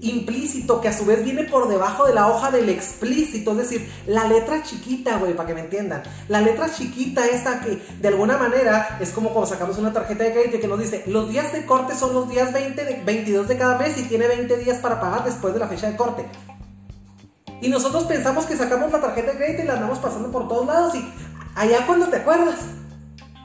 [0.00, 3.92] implícito que a su vez viene por debajo de la hoja del explícito, es decir,
[4.06, 6.02] la letra chiquita, güey, para que me entiendan.
[6.28, 10.32] La letra chiquita esa que de alguna manera es como cuando sacamos una tarjeta de
[10.32, 13.56] crédito que nos dice, los días de corte son los días 20 de, 22 de
[13.56, 16.24] cada mes y tiene 20 días para pagar después de la fecha de corte.
[17.60, 20.66] Y nosotros pensamos que sacamos la tarjeta de crédito y la andamos pasando por todos
[20.66, 21.04] lados y
[21.56, 22.60] allá cuando te acuerdas,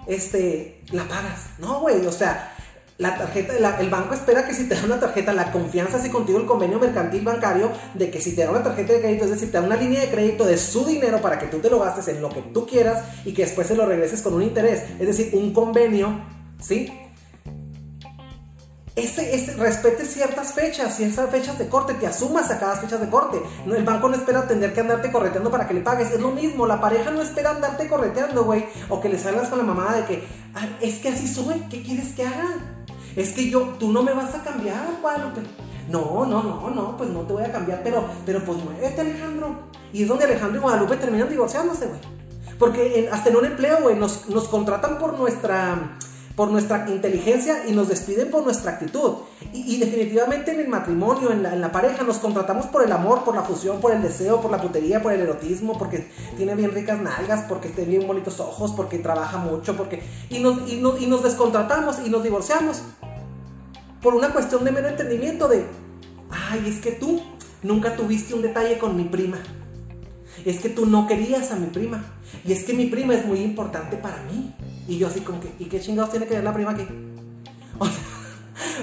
[0.06, 1.48] este, la pagas.
[1.58, 2.53] No, güey, o sea,
[2.98, 6.38] la tarjeta, el banco espera que si te da una tarjeta, la confianza así contigo
[6.38, 9.52] el convenio mercantil bancario de que si te da una tarjeta de crédito, es decir,
[9.52, 12.08] te da una línea de crédito de su dinero para que tú te lo gastes
[12.10, 15.08] en lo que tú quieras y que después se lo regreses con un interés, es
[15.08, 16.22] decir, un convenio,
[16.62, 16.92] ¿sí?
[18.96, 23.10] Ese, ese, respete ciertas fechas, ciertas fechas de corte, te asumas a cada fecha de
[23.10, 23.42] corte.
[23.66, 26.12] el banco no espera tener que andarte correteando para que le pagues.
[26.12, 28.66] Es lo mismo, la pareja no espera andarte correteando, güey.
[28.90, 31.82] O que le salgas con la mamada de que, ah, es que así soy, ¿qué
[31.82, 32.83] quieres que haga?
[33.15, 35.41] Es que yo, tú no me vas a cambiar, Guadalupe.
[35.89, 39.56] No, no, no, no, pues no te voy a cambiar, pero, pero pues muévete, Alejandro.
[39.91, 41.99] Y es donde Alejandro y Guadalupe terminan divorciándose, güey.
[42.58, 45.97] Porque hasta en un empleo, güey, nos, nos contratan por nuestra
[46.36, 49.13] por nuestra inteligencia y nos despiden por nuestra actitud.
[49.54, 53.43] Y, definitivamente en el matrimonio, en la, pareja, nos contratamos por el amor, por la
[53.43, 57.46] fusión, por el deseo, por la putería, por el erotismo, porque tiene bien ricas nalgas,
[57.48, 60.02] porque tiene bien bonitos ojos, porque trabaja mucho, porque...
[60.30, 62.82] Y nos, y nos descontratamos y nos divorciamos
[64.02, 65.65] por una cuestión de mero entendimiento de,
[66.30, 67.22] ay, es que tú
[67.62, 69.38] nunca tuviste un detalle con mi prima.
[70.46, 72.04] Es que tú no querías a mi prima.
[72.46, 74.54] Y es que mi prima es muy importante para mí.
[74.88, 76.88] Y yo así como que, ¿y qué chingados tiene que ver la prima aquí?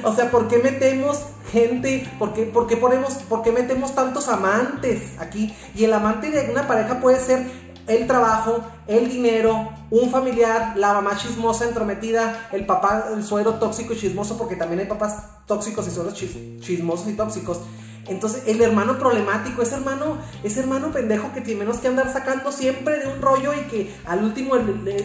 [0.02, 1.20] O sea, ¿por qué metemos
[1.52, 2.08] gente?
[2.18, 5.54] ¿Por qué, por qué ponemos, por qué metemos tantos amantes aquí?
[5.74, 7.46] Y el amante de una pareja puede ser
[7.86, 13.92] el trabajo, el dinero, un familiar, la mamá chismosa, entrometida, el papá, el suero tóxico
[13.92, 17.60] y chismoso, porque también hay papás tóxicos y sueros chismosos y tóxicos.
[18.08, 22.52] Entonces, el hermano problemático, ese hermano, ese hermano pendejo que tiene menos que andar sacando
[22.52, 24.54] siempre de un rollo y que al último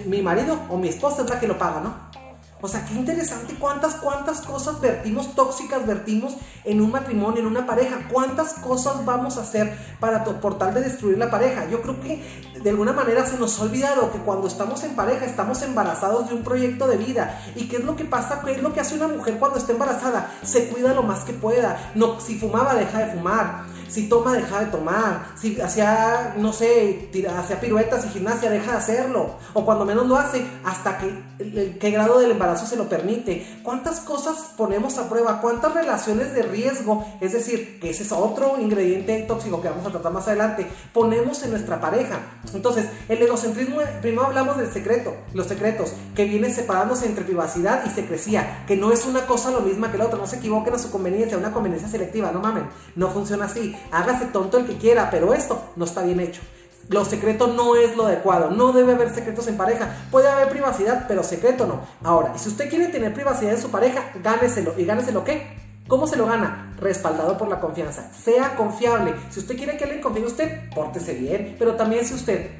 [0.05, 2.24] mi marido o mi esposa es la que lo paga, ¿no?
[2.65, 7.67] O sea, qué interesante cuántas, cuántas cosas vertimos tóxicas, vertimos en un matrimonio, en una
[7.67, 8.08] pareja.
[8.12, 11.69] ¿Cuántas cosas vamos a hacer para por tal de destruir la pareja?
[11.69, 12.23] Yo creo que
[12.60, 16.34] de alguna manera se nos ha olvidado que cuando estamos en pareja estamos embarazados de
[16.34, 17.39] un proyecto de vida.
[17.56, 18.41] ¿Y qué es lo que pasa?
[18.43, 20.34] ¿Qué es lo que hace una mujer cuando está embarazada?
[20.41, 21.91] Se cuida lo más que pueda.
[21.93, 25.28] No, si fumaba, deja de fumar si toma, deja de tomar.
[25.36, 29.36] Si hacía, no sé, hacía piruetas y gimnasia, deja de hacerlo.
[29.54, 33.46] O cuando menos lo hace, hasta que qué grado del embarazo se lo permite.
[33.63, 35.41] ¿Cuántas cosas ponemos a prueba?
[35.41, 37.06] ¿Cuántas relaciones de riesgo?
[37.20, 40.68] Es decir, que ese es otro ingrediente tóxico que vamos a tratar más adelante.
[40.94, 42.20] Ponemos en nuestra pareja.
[42.54, 47.89] Entonces, el egocentrismo, primero hablamos del secreto, los secretos, que viene separándose entre privacidad y
[47.89, 50.20] secrecía, que no es una cosa lo misma que la otra.
[50.20, 54.26] No se equivoquen a su conveniencia, una conveniencia selectiva, no mamen, no funciona así hágase
[54.26, 56.41] tonto el que quiera, pero esto no está bien hecho.
[56.88, 59.89] Lo secreto no es lo adecuado, no debe haber secretos en pareja.
[60.12, 61.82] Puede haber privacidad, pero secreto no.
[62.04, 64.74] Ahora, si usted quiere tener privacidad en su pareja, gáneselo.
[64.78, 65.56] ¿Y gáneselo qué?
[65.88, 66.74] ¿Cómo se lo gana?
[66.80, 68.12] Respaldado por la confianza.
[68.13, 69.15] Sea confiable.
[69.30, 71.56] Si usted quiere que alguien confíe en usted, pórtese bien.
[71.58, 72.52] Pero también si usted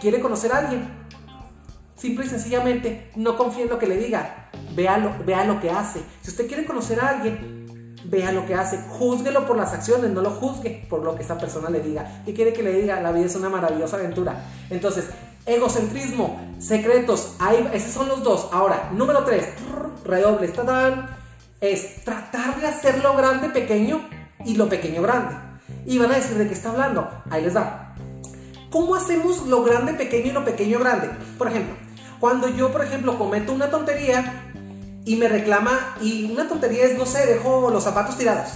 [0.00, 0.88] quiere conocer a alguien,
[1.96, 4.50] simple y sencillamente no confíe en lo que le diga.
[4.74, 6.02] Vea lo, vea lo que hace.
[6.22, 7.61] Si usted quiere conocer a alguien,
[8.04, 11.38] vea lo que hace, júzguelo por las acciones, no lo juzgue por lo que esa
[11.38, 12.22] persona le diga.
[12.24, 13.00] ¿Qué quiere que le diga?
[13.00, 14.44] La vida es una maravillosa aventura.
[14.70, 15.06] Entonces,
[15.46, 18.48] egocentrismo, secretos, ahí, esos son los dos.
[18.52, 19.48] Ahora, número tres,
[20.04, 20.52] redoble,
[21.60, 24.00] es tratar de hacer lo grande pequeño
[24.44, 25.36] y lo pequeño grande.
[25.86, 27.08] Y van a decir de qué está hablando.
[27.30, 27.94] Ahí les da.
[28.70, 31.10] ¿Cómo hacemos lo grande pequeño y lo pequeño grande?
[31.38, 31.76] Por ejemplo,
[32.18, 34.51] cuando yo, por ejemplo, cometo una tontería,
[35.04, 38.50] y me reclama, y una tontería es, no sé, dejo los zapatos tirados.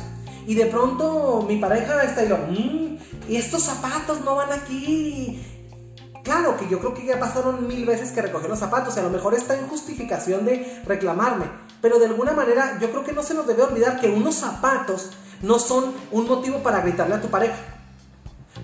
[0.47, 5.45] Y de pronto mi pareja está y lo, mmm, y estos zapatos no van aquí.
[6.23, 9.03] Claro que yo creo que ya pasaron mil veces que recogió los zapatos y a
[9.03, 11.47] lo mejor está en justificación de reclamarme.
[11.81, 15.11] Pero de alguna manera yo creo que no se nos debe olvidar que unos zapatos
[15.43, 17.57] no son un motivo para gritarle a tu pareja.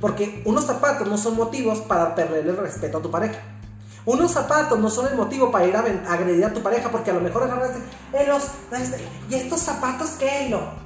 [0.01, 3.41] Porque unos zapatos no son motivos para perderle el respeto a tu pareja.
[4.05, 5.81] Unos zapatos no son el motivo para ir a,
[6.13, 7.79] agredir a tu pareja porque a lo mejor agarraste,
[8.13, 10.49] este, ¿y estos zapatos qué?
[10.51, 10.83] Lo?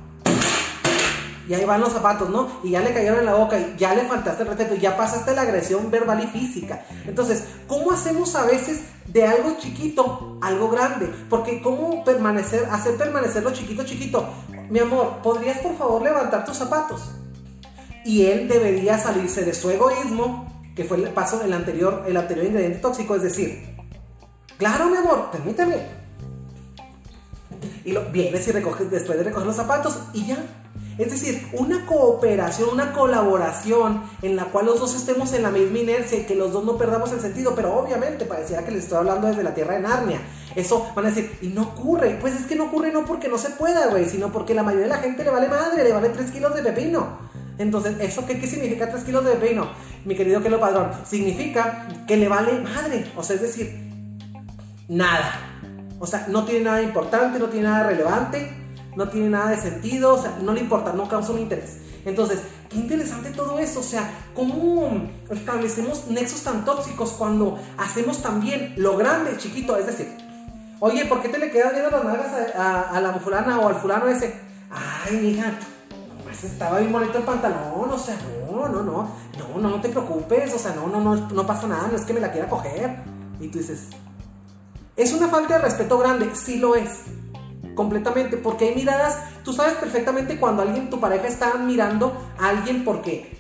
[1.48, 2.48] Y ahí van los zapatos, ¿no?
[2.62, 5.35] Y ya le cayeron en la boca y ya le faltaste el respeto, ya pasaste
[5.35, 6.85] la agresión verbal y física.
[7.07, 11.09] Entonces, ¿cómo hacemos a veces de algo chiquito algo grande?
[11.31, 14.29] Porque ¿cómo permanecer, hacer permanecer lo chiquito chiquito?
[14.68, 17.12] Mi amor, ¿podrías por favor levantar tus zapatos?
[18.05, 22.47] Y él debería salirse de su egoísmo que fue el paso del anterior, el anterior
[22.47, 23.75] ingrediente tóxico, es decir,
[24.59, 25.77] claro, mi amor, permíteme.
[27.85, 30.37] Y lo, vienes y recoges después de recoger los zapatos y ya.
[30.99, 35.79] Es decir, una cooperación, una colaboración en la cual los dos estemos en la misma
[35.79, 38.99] inercia y que los dos no perdamos el sentido, pero obviamente pareciera que les estoy
[38.99, 40.21] hablando desde la tierra de Narnia.
[40.55, 42.19] Eso van a decir, y no ocurre.
[42.21, 44.89] Pues es que no ocurre no porque no se pueda, güey, sino porque la mayoría
[44.89, 47.19] de la gente le vale madre, le vale 3 kilos de pepino.
[47.59, 49.69] Entonces, ¿eso qué, qué significa 3 kilos de pepino?
[50.05, 53.11] Mi querido Kelo Padrón, significa que le vale madre.
[53.16, 53.90] O sea, es decir,
[54.88, 55.33] nada.
[55.99, 58.53] O sea, no tiene nada importante, no tiene nada relevante,
[58.97, 61.79] no tiene nada de sentido, o sea, no le importa, no causa un interés.
[62.05, 68.75] Entonces, qué interesante todo eso, o sea, cómo establecemos nexos tan tóxicos cuando hacemos también
[68.77, 70.09] lo grande, chiquito, es decir,
[70.81, 74.09] oye, ¿por qué te le quedas viendo las nalgas a, la fulana o al fulano
[74.09, 74.35] ese?
[74.71, 75.53] Ay, mija,
[76.44, 78.16] estaba bien bonito el pantalón, o sea,
[78.51, 81.66] no, no, no, no, no, no te preocupes, o sea, no, no, no, no pasa
[81.66, 82.96] nada, no es que me la quiera coger.
[83.40, 83.88] Y tú dices,
[84.96, 86.31] ¿es una falta de respeto grande?
[86.35, 87.03] Sí lo es,
[87.75, 92.85] completamente, porque hay miradas, tú sabes perfectamente cuando alguien, tu pareja está mirando a alguien
[92.85, 93.36] porque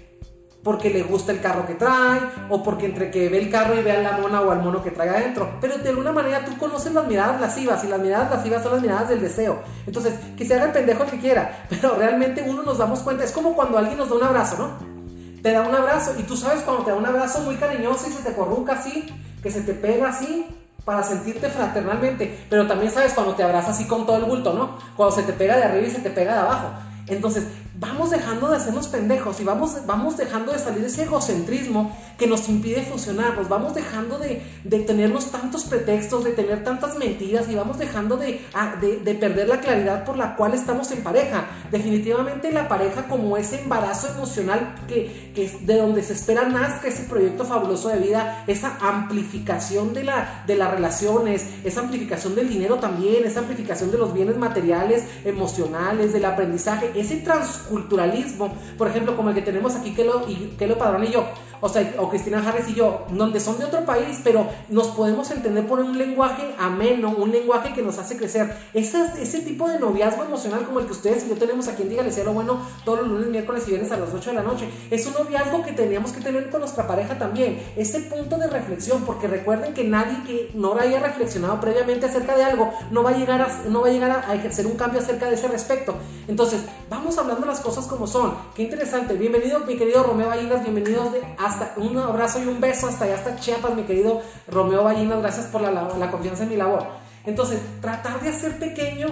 [0.66, 2.18] porque le gusta el carro que trae,
[2.50, 4.82] o porque entre que ve el carro y ve a la mona o al mono
[4.82, 5.48] que trae adentro.
[5.60, 8.82] Pero de alguna manera tú conoces las miradas lascivas, y las miradas lascivas son las
[8.82, 9.60] miradas del deseo.
[9.86, 13.30] Entonces, que se haga el pendejo que quiera, pero realmente uno nos damos cuenta, es
[13.30, 15.40] como cuando alguien nos da un abrazo, ¿no?
[15.40, 18.12] Te da un abrazo, y tú sabes cuando te da un abrazo muy cariñoso y
[18.12, 19.06] se te corruca así,
[19.44, 20.48] que se te pega así,
[20.84, 24.78] para sentirte fraternalmente, pero también sabes cuando te abraza así con todo el bulto, ¿no?
[24.96, 26.70] Cuando se te pega de arriba y se te pega de abajo.
[27.06, 27.46] Entonces,
[27.78, 32.26] vamos dejando de hacernos pendejos y vamos, vamos dejando de salir de ese egocentrismo que
[32.26, 37.48] nos impide funcionar, nos vamos dejando de, de tenernos tantos pretextos, de tener tantas mentiras
[37.50, 38.40] y vamos dejando de,
[38.80, 41.46] de, perder la claridad por la cual estamos en pareja.
[41.70, 46.46] Definitivamente la pareja como ese embarazo emocional que, que de donde se espera
[46.80, 52.34] que ese proyecto fabuloso de vida, esa amplificación de, la, de las relaciones, esa amplificación
[52.34, 58.54] del dinero también, esa amplificación de los bienes materiales, emocionales, del aprendizaje, ese transcurso culturalismo,
[58.78, 61.24] por ejemplo, como el que tenemos aquí, que lo, y, que lo Padrón y yo,
[61.60, 65.30] o sea, o Cristina Harris y yo, donde son de otro país, pero nos podemos
[65.30, 68.54] entender por un lenguaje ameno, un lenguaje que nos hace crecer.
[68.74, 72.10] Ese, tipo de noviazgo emocional como el que ustedes y yo tenemos aquí en Dígale
[72.24, 75.06] lo Bueno todos los lunes, miércoles y viernes a las 8 de la noche, es
[75.06, 77.62] un noviazgo que teníamos que tener con nuestra pareja también.
[77.76, 82.44] Ese punto de reflexión, porque recuerden que nadie que no haya reflexionado previamente acerca de
[82.44, 85.26] algo no va a llegar a, no va a, llegar a, ejercer un cambio acerca
[85.26, 85.94] de ese respecto.
[86.28, 88.34] Entonces, vamos hablando las cosas como son.
[88.54, 89.14] Qué interesante.
[89.14, 93.14] Bienvenido, mi querido Romeo Ballinas, bienvenido de, hasta un abrazo y un beso hasta allá,
[93.14, 96.86] hasta Chiapas, mi querido Romeo Ballinas, gracias por la, la confianza en mi labor.
[97.24, 99.08] Entonces, tratar de hacer pequeño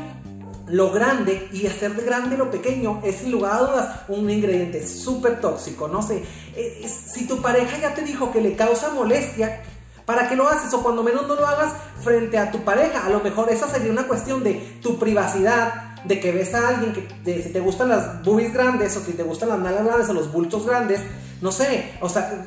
[0.67, 4.87] lo grande y hacer de grande lo pequeño es sin lugar a dudas un ingrediente
[4.87, 5.89] súper tóxico.
[5.89, 6.25] No sé,
[6.57, 9.63] eh, si tu pareja ya te dijo que le causa molestia,
[10.07, 10.73] ¿para qué lo haces?
[10.73, 13.05] O cuando menos no lo hagas frente a tu pareja.
[13.05, 16.93] A lo mejor esa sería una cuestión de tu privacidad, de que ves a alguien
[16.93, 20.13] que si te gustan las boobies grandes o que te gustan las nalgas grandes o
[20.13, 21.01] los bultos grandes,
[21.41, 22.47] no sé, o sea,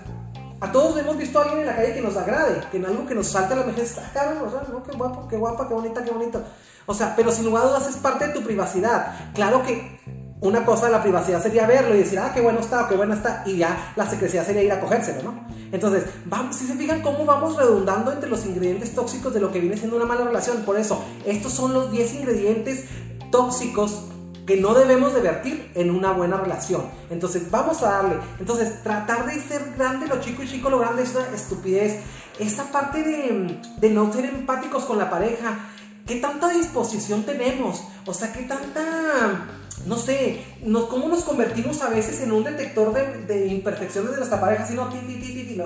[0.60, 3.06] a todos hemos visto a alguien en la calle que nos agrade, que en algo
[3.06, 5.67] que nos salta a la mejor está cabrón, o sea, no, qué guapo, qué guapa,
[5.67, 6.43] qué bonita, qué bonito.
[6.86, 9.13] O sea, pero sin lugar a dudas es parte de tu privacidad.
[9.34, 10.00] Claro que
[10.39, 13.13] una cosa de la privacidad sería verlo y decir, ah, qué bueno está, qué bueno
[13.13, 15.48] está, y ya la secrecía sería ir a cogérselo, ¿no?
[15.72, 19.60] Entonces, vamos, si se fijan cómo vamos redundando entre los ingredientes tóxicos de lo que
[19.60, 22.86] viene siendo una mala relación, por eso, estos son los 10 ingredientes
[23.32, 24.04] tóxicos
[24.46, 26.84] que no debemos de vertir en una buena relación.
[27.10, 28.18] Entonces, vamos a darle.
[28.40, 32.00] Entonces, tratar de ser grande lo chico y chico lo grande es una estupidez.
[32.40, 35.60] Esa parte de, de no ser empáticos con la pareja,
[36.06, 37.84] ¿qué tanta disposición tenemos?
[38.06, 39.48] O sea, ¿qué tanta
[39.86, 40.44] no sé,
[40.90, 44.88] cómo nos convertimos a veces en un detector de, imperfecciones de nuestra pareja, si no,
[44.90, 45.62] ti, ti, ti, ti,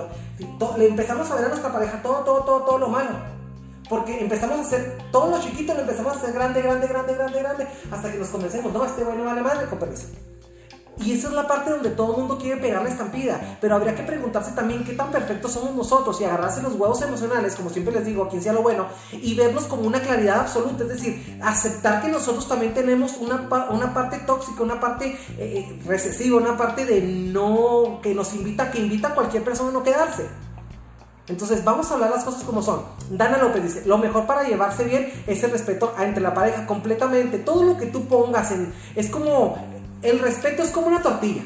[0.78, 3.41] le empezamos a ver a nuestra pareja todo, todo, todo, todo lo malo.
[3.92, 7.38] Porque empezamos a hacer, todo lo chiquito lo empezamos a hacer grande, grande, grande, grande,
[7.40, 10.06] grande, hasta que nos convencemos, no, este güey no vale madre, con permiso.
[10.96, 13.58] Y esa es la parte donde todo el mundo quiere pegar la estampida.
[13.60, 17.54] Pero habría que preguntarse también qué tan perfectos somos nosotros y agarrarse los huevos emocionales,
[17.54, 20.84] como siempre les digo, a quien sea lo bueno, y vernos como una claridad absoluta.
[20.84, 25.82] Es decir, aceptar que nosotros también tenemos una, una parte tóxica, una parte eh, eh,
[25.84, 29.82] recesiva, una parte de no, que nos invita, que invita a cualquier persona a no
[29.82, 30.30] quedarse.
[31.28, 32.82] Entonces vamos a hablar las cosas como son.
[33.10, 37.38] Dana López dice, lo mejor para llevarse bien es el respeto entre la pareja completamente.
[37.38, 39.56] Todo lo que tú pongas en, es como
[40.02, 41.42] el respeto es como una tortilla.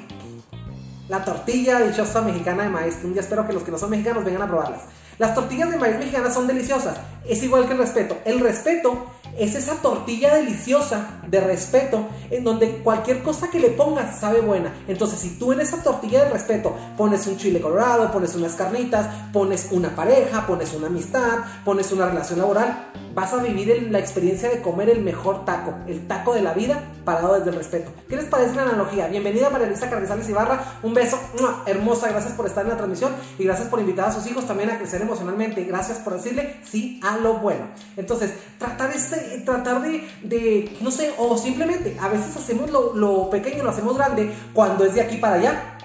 [1.08, 4.24] La tortilla dichosa mexicana de maíz, un día espero que los que no son mexicanos
[4.24, 4.82] vengan a probarlas.
[5.18, 6.96] Las tortillas de maíz mexicanas son deliciosas.
[7.26, 8.18] Es igual que el respeto.
[8.24, 9.06] El respeto
[9.38, 14.72] es esa tortilla deliciosa de respeto en donde cualquier cosa que le pongas sabe buena.
[14.88, 19.08] Entonces, si tú en esa tortilla de respeto pones un chile colorado, pones unas carnitas,
[19.32, 24.50] pones una pareja, pones una amistad, pones una relación laboral, vas a vivir la experiencia
[24.50, 27.90] de comer el mejor taco, el taco de la vida parado desde el respeto.
[28.08, 29.06] ¿Qué les parece la analogía?
[29.06, 31.18] Bienvenida María Luisa Carrizales Ibarra, un beso,
[31.64, 34.68] hermosa, gracias por estar en la transmisión y gracias por invitar a sus hijos también
[34.68, 37.64] a crecer emocionalmente, gracias por decirle sí a lo bueno.
[37.96, 43.70] Entonces, tratar este tratar de, no sé, o simplemente a veces hacemos lo, pequeño, lo
[43.70, 45.78] hacemos grande cuando es de aquí para allá.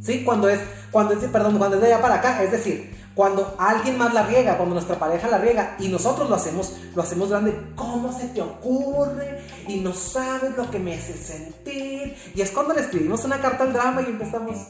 [0.00, 0.22] ¿Sí?
[0.24, 0.60] Cuando es,
[0.90, 2.42] cuando es, perdón, cuando es de allá para acá.
[2.42, 6.36] Es decir, cuando alguien más la riega, cuando nuestra pareja la riega y nosotros lo
[6.36, 9.40] hacemos, lo hacemos grande, ¿cómo se te ocurre?
[9.66, 12.14] Y no sabes lo que me hace sentir.
[12.34, 14.68] Y es cuando le escribimos una carta al drama y empezamos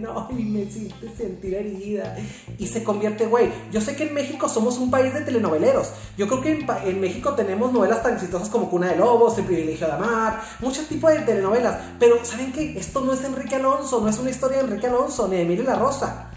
[0.00, 2.16] no, y me siente sentir herida.
[2.58, 3.50] Y se convierte, güey.
[3.70, 5.90] Yo sé que en México somos un país de telenoveleros.
[6.16, 9.86] Yo creo que en, México tenemos novelas tan exitosas como Cuna de Lobos, El privilegio
[9.86, 11.78] de amar, muchos tipos de telenovelas.
[11.98, 12.78] Pero, ¿saben qué?
[12.78, 15.64] Esto no es Enrique Alonso, no es una historia de Enrique Alonso, ni de Emilio
[15.64, 16.30] La Rosa.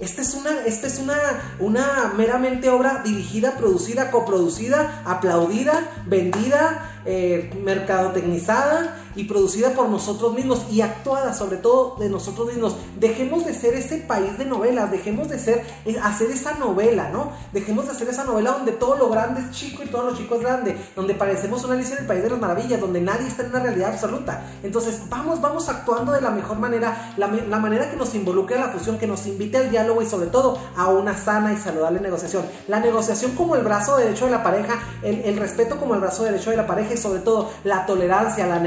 [0.00, 1.18] Esta es, una, esta es una,
[1.58, 10.66] una meramente obra dirigida, producida, coproducida, aplaudida, vendida, eh, mercadotecnizada y producida por nosotros mismos
[10.70, 12.76] y actuada sobre todo de nosotros mismos.
[12.98, 17.32] Dejemos de ser ese país de novelas, dejemos de ser, eh, hacer esa novela, ¿no?
[17.52, 20.36] Dejemos de hacer esa novela donde todo lo grande es chico y todo lo chico
[20.36, 23.42] es grande, donde parecemos una Alicia en el País de las Maravillas, donde nadie está
[23.42, 24.44] en una realidad absoluta.
[24.62, 28.60] Entonces, vamos, vamos actuando de la mejor manera, la, la manera que nos involucre a
[28.60, 32.00] la fusión, que nos invite al diálogo y sobre todo a una sana y saludable
[32.00, 32.44] negociación.
[32.68, 36.24] La negociación como el brazo derecho de la pareja, el, el respeto como el brazo
[36.24, 38.58] derecho de la pareja y sobre todo la tolerancia, la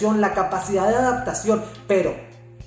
[0.00, 2.14] la capacidad de adaptación, pero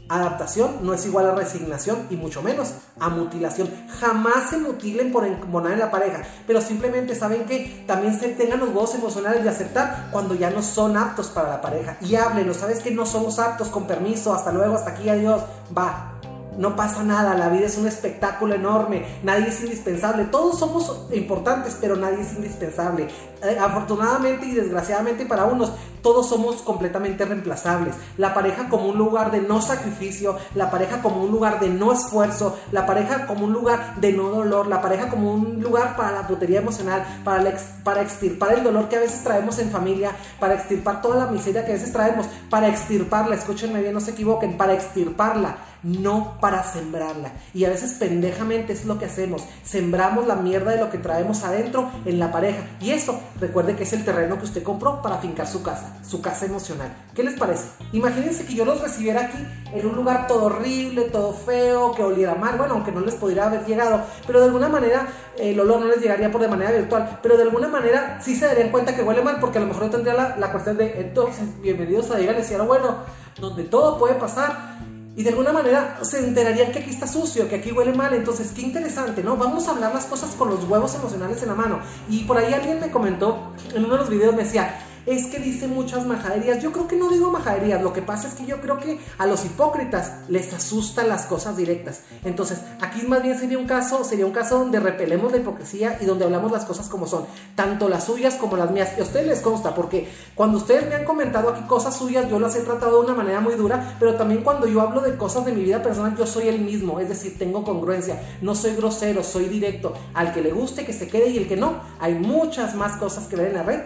[0.07, 3.69] adaptación no es igual a resignación y mucho menos a mutilación.
[3.99, 8.59] Jamás se mutilen por encomonar en la pareja, pero simplemente saben que también se tengan
[8.59, 11.97] los huevos emocionales de aceptar cuando ya no son aptos para la pareja.
[12.01, 15.41] Y háblenlo, sabes que no somos aptos, con permiso, hasta luego, hasta aquí, adiós,
[15.75, 16.14] va,
[16.57, 21.77] no pasa nada, la vida es un espectáculo enorme, nadie es indispensable, todos somos importantes,
[21.79, 23.07] pero nadie es indispensable.
[23.43, 27.95] Eh, afortunadamente y desgraciadamente para unos, todos somos completamente reemplazables.
[28.17, 31.91] La pareja como un lugar de no sacrificio, la pareja como un lugar de no
[31.91, 36.11] esfuerzo, la pareja como un lugar de no dolor, la pareja como un lugar para
[36.11, 41.01] la putería emocional, para, extirpar el dolor que a veces traemos en familia, para extirpar
[41.01, 44.73] toda la miseria que a veces traemos, para extirparla, escúchenme bien, no se equivoquen, para
[44.73, 47.31] extirparla no para sembrarla.
[47.53, 49.43] Y a veces pendejamente es lo que hacemos.
[49.63, 52.63] Sembramos la mierda de lo que traemos adentro en la pareja.
[52.81, 56.21] Y eso, recuerde que es el terreno que usted compró para fincar su casa, su
[56.21, 56.91] casa emocional.
[57.13, 57.65] ¿Qué les parece?
[57.93, 59.37] Imagínense que yo los recibiera aquí
[59.73, 62.57] en un lugar todo horrible, todo feo, que oliera mal.
[62.57, 65.07] Bueno, aunque no les podría haber llegado, pero de alguna manera
[65.37, 67.19] el olor no les llegaría por de manera virtual.
[67.21, 69.83] Pero de alguna manera sí se darían cuenta que huele mal porque a lo mejor
[69.83, 72.95] yo tendría la, cuestión de entonces, bienvenidos a Dígale si bueno,
[73.39, 74.75] donde todo puede pasar
[75.15, 78.13] y de alguna manera se enterarían que aquí está sucio, que aquí huele mal.
[78.13, 79.37] Entonces, qué interesante, ¿no?
[79.37, 81.79] Vamos a hablar las cosas con los huevos emocionales en la mano.
[82.09, 85.39] Y por ahí alguien me comentó, en uno de los videos me decía, es que
[85.39, 86.61] dice muchas majaderías.
[86.61, 89.25] Yo creo que no digo majaderías, lo que pasa es que yo creo que a
[89.25, 92.01] los hipócritas les asustan las cosas directas.
[92.23, 96.05] Entonces, aquí más bien sería un caso, sería un caso donde repelemos la hipocresía y
[96.05, 97.25] donde hablamos las cosas como son,
[97.55, 98.93] tanto las suyas como las mías.
[98.97, 102.39] Y a ustedes les consta, porque cuando ustedes me han comentado aquí cosas suyas, yo
[102.39, 105.45] las he tratado de una manera muy dura, pero también cuando yo hablo de cosas
[105.45, 109.23] de mi vida personal, yo soy el mismo, es decir, tengo congruencia, no soy grosero,
[109.23, 109.93] soy directo.
[110.13, 113.27] Al que le guste, que se quede y el que no, hay muchas más cosas
[113.27, 113.81] que ver en la red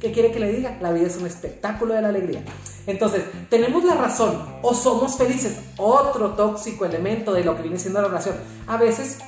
[0.00, 0.78] ¿Qué quiere que le diga?
[0.80, 2.44] La vida es un espectáculo de la alegría.
[2.86, 5.56] Entonces, tenemos la razón o somos felices.
[5.76, 8.36] Otro tóxico elemento de lo que viene siendo la relación.
[8.68, 9.18] A veces,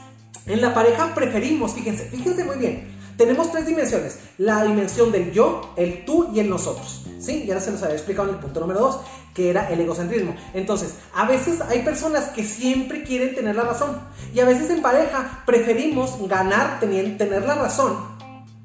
[0.46, 2.88] en la pareja preferimos, fíjense, fíjense muy bien.
[3.16, 4.18] Tenemos tres dimensiones.
[4.38, 7.04] La dimensión del yo, el tú y el nosotros.
[7.18, 7.44] ¿Sí?
[7.46, 9.00] Ya se los había explicado en el punto número dos.
[9.34, 10.34] que era el egocentrismo.
[10.54, 14.00] Entonces, a veces hay personas que siempre quieren tener la razón
[14.34, 17.96] y a veces en pareja preferimos ganar, tener, la razón,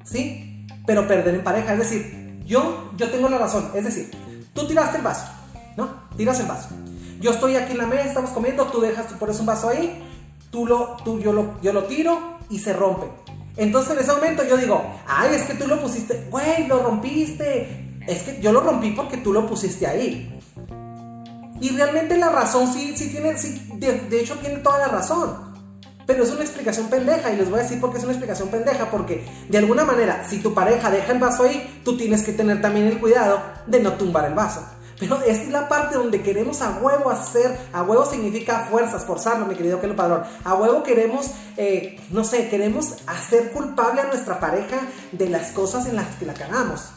[0.04, 0.45] ¿sí?
[0.86, 4.10] Pero perder en pareja, es decir, yo, yo tengo la razón, es decir,
[4.54, 5.26] tú tiraste el vaso,
[5.76, 5.88] ¿no?
[6.16, 6.68] Tiras el vaso.
[7.20, 10.02] Yo estoy aquí en la mesa, estamos comiendo, tú dejas, tú pones un vaso ahí,
[10.50, 13.06] tú lo, tú, yo lo, yo lo tiro y se rompe.
[13.56, 17.84] Entonces en ese momento yo digo, ay, es que tú lo pusiste, güey, lo rompiste.
[18.06, 20.38] Es que yo lo rompí porque tú lo pusiste ahí.
[21.60, 25.45] Y realmente la razón sí, sí tiene, sí, de, hecho tiene toda la razón.
[26.06, 28.48] Pero es una explicación pendeja y les voy a decir por qué es una explicación
[28.48, 28.90] pendeja.
[28.90, 32.62] Porque de alguna manera, si tu pareja deja el vaso ahí, tú tienes que tener
[32.62, 34.64] también el cuidado de no tumbar el vaso.
[34.98, 39.54] Pero es la parte donde queremos a huevo hacer, a huevo significa fuerzas, forzarlo, mi
[39.54, 40.22] querido Kelo Padrón.
[40.44, 44.78] A huevo queremos, eh, no sé, queremos hacer culpable a nuestra pareja
[45.12, 46.92] de las cosas en las que la cagamos.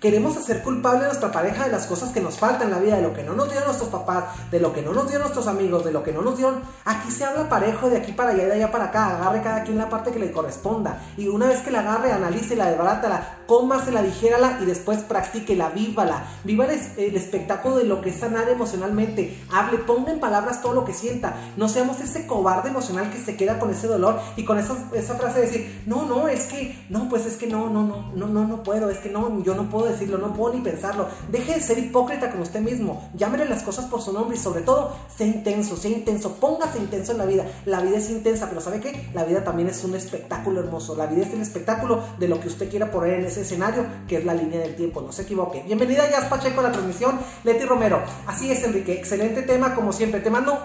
[0.00, 2.96] Queremos hacer culpable a nuestra pareja de las cosas que nos faltan en la vida,
[2.96, 5.48] de lo que no nos dieron nuestros papás, de lo que no nos dieron nuestros
[5.48, 6.60] amigos, de lo que no nos dieron.
[6.84, 9.16] Aquí se habla parejo de aquí para allá y de allá para acá.
[9.16, 11.02] Agarre cada quien la parte que le corresponda.
[11.16, 16.28] Y una vez que la agarre, analícela, desbarátala, cómasela, dijérala y después practíquela, vívala.
[16.44, 19.36] Viva el, espectáculo de lo que es sanar emocionalmente.
[19.50, 21.34] Hable, ponga en palabras todo lo que sienta.
[21.56, 25.16] No seamos ese cobarde emocional que se queda con ese dolor y con esa, esa
[25.16, 28.28] frase de decir, no, no, es que, no, pues es que no, no, no, no,
[28.28, 31.08] no, no puedo, es que no, yo no puedo decirlo, no puedo ni pensarlo.
[31.30, 33.10] Deje de ser hipócrita con usted mismo.
[33.14, 36.34] Llámele las cosas por su nombre y sobre todo, sea intenso, sea intenso.
[36.34, 37.44] Póngase intenso en la vida.
[37.64, 39.10] La vida es intensa, pero ¿sabe qué?
[39.14, 40.94] La vida también es un espectáculo hermoso.
[40.94, 44.18] La vida es el espectáculo de lo que usted quiera poner en ese escenario, que
[44.18, 45.00] es la línea del tiempo.
[45.00, 45.62] No se equivoque.
[45.64, 47.18] Bienvenida ya Pacheco a la transmisión.
[47.44, 48.00] Leti Romero.
[48.26, 48.92] Así es, Enrique.
[48.92, 50.20] Excelente tema, como siempre.
[50.20, 50.58] Te mando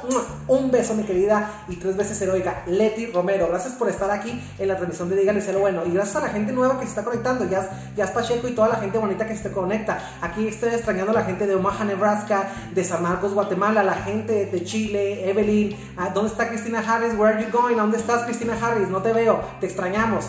[0.47, 2.63] un beso, mi querida y tres veces heroica.
[2.67, 3.47] Leti Romero.
[3.47, 5.85] Gracias por estar aquí en la transmisión de Dígale lo bueno.
[5.85, 7.49] Y gracias a la gente nueva que se está conectando.
[7.49, 9.99] Ya, ya Pacheco y toda la gente bonita que se conecta.
[10.21, 14.45] Aquí estoy extrañando a la gente de Omaha, Nebraska, de San Marcos, Guatemala, la gente
[14.47, 15.75] de Chile, Evelyn.
[15.97, 17.13] Ah, ¿Dónde está Cristina Harris?
[17.17, 17.77] Where are you going?
[17.77, 18.89] ¿Dónde estás, Cristina Harris?
[18.89, 20.25] No te veo, te extrañamos.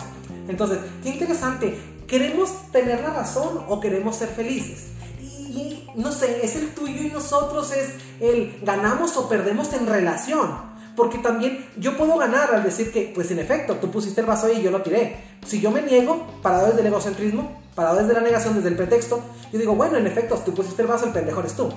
[0.47, 1.77] Entonces, qué interesante.
[2.07, 4.87] ¿Queremos tener la razón o queremos ser felices?
[5.19, 10.74] Y, no sé, es el tuyo y nosotros, es el ganamos o perdemos en relación.
[10.95, 14.51] Porque también yo puedo ganar al decir que, pues en efecto, tú pusiste el vaso
[14.51, 15.17] y yo lo tiré.
[15.45, 19.21] Si yo me niego, parado desde el egocentrismo, parado desde la negación, desde el pretexto,
[19.51, 21.69] yo digo, bueno, en efecto, tú pusiste el vaso, el pendejo eres tú.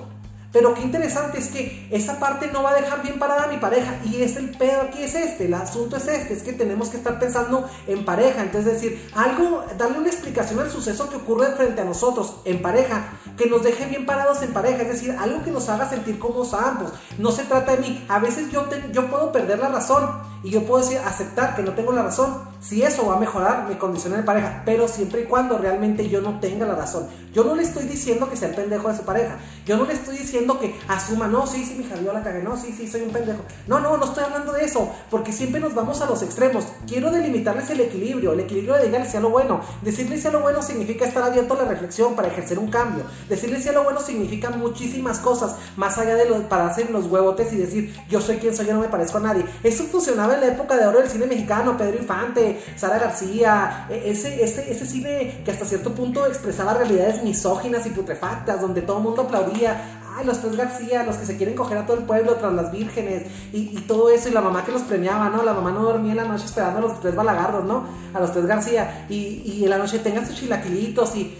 [0.51, 3.57] Pero qué interesante es que esa parte no va a dejar bien parada a mi
[3.57, 3.99] pareja.
[4.05, 6.97] Y es el pedo aquí es este, el asunto es este, es que tenemos que
[6.97, 8.41] estar pensando en pareja.
[8.41, 13.11] Entonces decir, algo, darle una explicación al suceso que ocurre frente a nosotros en pareja,
[13.37, 14.81] que nos deje bien parados en pareja.
[14.81, 16.91] Es decir, algo que nos haga sentir como ambos.
[17.17, 18.05] No se trata de mí.
[18.07, 20.09] A veces yo, yo puedo perder la razón
[20.43, 22.49] y yo puedo decir, aceptar que no tengo la razón.
[22.61, 26.19] Si eso va a mejorar mi condición de pareja, pero siempre y cuando realmente yo
[26.19, 27.07] no tenga la razón.
[27.33, 29.37] Yo no le estoy diciendo que sea el pendejo de su pareja.
[29.65, 32.57] Yo no le estoy diciendo que asuma, no, sí, sí, mi yo la cagué, no,
[32.57, 33.39] sí, sí, soy un pendejo.
[33.67, 36.65] No, no, no estoy hablando de eso, porque siempre nos vamos a los extremos.
[36.85, 39.61] Quiero delimitarles el equilibrio, el equilibrio de decirles sea lo bueno.
[39.81, 43.03] Decirles sea lo bueno significa estar abierto a la reflexión para ejercer un cambio.
[43.27, 47.53] Decirles sea lo bueno significa muchísimas cosas, más allá de lo, para hacer los huevotes
[47.53, 49.45] y decir, yo soy quien soy, yo no me parezco a nadie.
[49.63, 54.11] Eso funcionaba en la época de oro del cine mexicano, Pedro Infante, Sara García, e,
[54.11, 58.97] ese, ese, ese cine que hasta cierto punto expresaba realidades misóginas y putrefactas, donde todo
[58.97, 62.35] el mundo aplaudía los tres García, los que se quieren coger a todo el pueblo
[62.35, 65.43] tras las vírgenes y, todo eso, y la mamá que los premiaba, ¿no?
[65.43, 67.85] La mamá no dormía en la noche esperando a los tres balagardos, ¿no?
[68.13, 69.15] A los tres García, y,
[69.45, 71.37] y en la noche tengan sus chilaquilitos y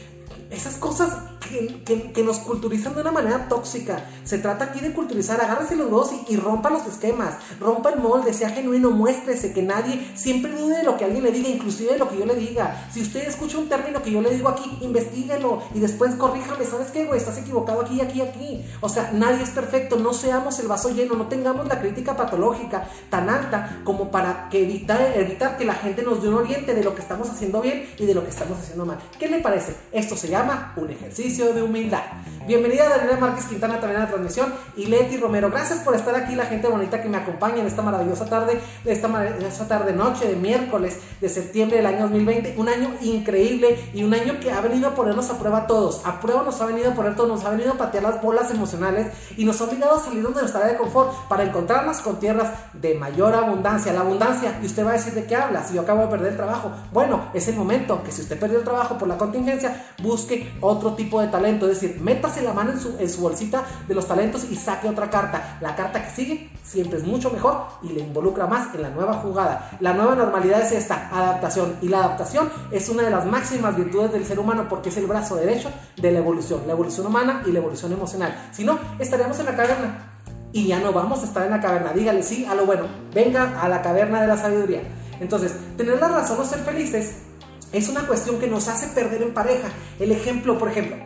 [0.49, 4.05] esas cosas que, nos culturizan de una manera tóxica.
[4.23, 8.33] Se trata aquí de culturizar, agárrese los dos y, rompa los esquemas, rompa el molde,
[8.33, 11.99] sea genuino, muéstrese, que nadie siempre dude de lo que alguien le diga, inclusive de
[11.99, 12.87] lo que yo le diga.
[12.91, 16.91] Si usted escucha un término que yo le digo aquí, investiguelo y después corríjame, ¿sabes
[16.91, 17.19] qué, güey?
[17.19, 18.65] Estás equivocado aquí, aquí, aquí.
[18.81, 22.87] O sea, nadie es perfecto, no seamos el vaso lleno, no tengamos la crítica patológica
[23.09, 26.83] tan alta como para que evitar, evitar que la gente nos dé un oriente de
[26.83, 28.99] lo que estamos haciendo bien y de lo que estamos haciendo mal.
[29.17, 29.75] ¿Qué le parece?
[29.91, 32.03] Esto se llama un ejercicio de humildad.
[32.45, 35.51] Bienvenida Daniela Márquez Quintana también a la transmisión y Leti Romero.
[35.51, 39.07] Gracias por estar aquí, la gente bonita que me acompaña en esta maravillosa tarde, esta
[39.07, 42.55] maravillosa tarde noche de miércoles de septiembre del año 2020.
[42.57, 46.01] Un año increíble y un año que ha venido a ponernos a prueba todos.
[46.05, 48.49] A prueba nos ha venido a poner todos, nos ha venido a patear las bolas
[48.49, 52.19] emocionales y nos ha obligado a salir de nuestra área de confort para encontrarnos con
[52.19, 53.93] tierras de mayor abundancia.
[53.93, 56.31] La abundancia, y usted va a decir de qué habla, si yo acabo de perder
[56.31, 56.71] el trabajo.
[56.91, 60.95] Bueno, es el momento que si usted perdió el trabajo por la contingencia, busque otro
[60.95, 61.69] tipo de talento.
[61.69, 64.87] Es decir, métase la mano en su, en su bolsita de los talentos y saque
[64.87, 65.57] otra carta.
[65.61, 69.15] La carta que sigue siempre es mucho mejor y le involucra más en la nueva
[69.15, 69.71] jugada.
[69.79, 71.75] La nueva normalidad es esta, adaptación.
[71.81, 75.07] Y la adaptación es una de las máximas virtudes del ser humano porque es el
[75.07, 76.61] brazo derecho de la evolución.
[76.67, 78.49] La evolución humana y la evolución emocional.
[78.51, 80.05] Si no, estaríamos en la caverna.
[80.51, 81.93] Y ya no vamos a estar en la caverna.
[81.93, 82.85] Dígale sí a lo bueno.
[83.13, 84.81] Venga a la caverna de la sabiduría.
[85.19, 87.28] Entonces, tener la razón o ser felices
[87.71, 89.69] es una cuestión que nos hace perder en pareja.
[89.99, 90.97] El ejemplo, por ejemplo,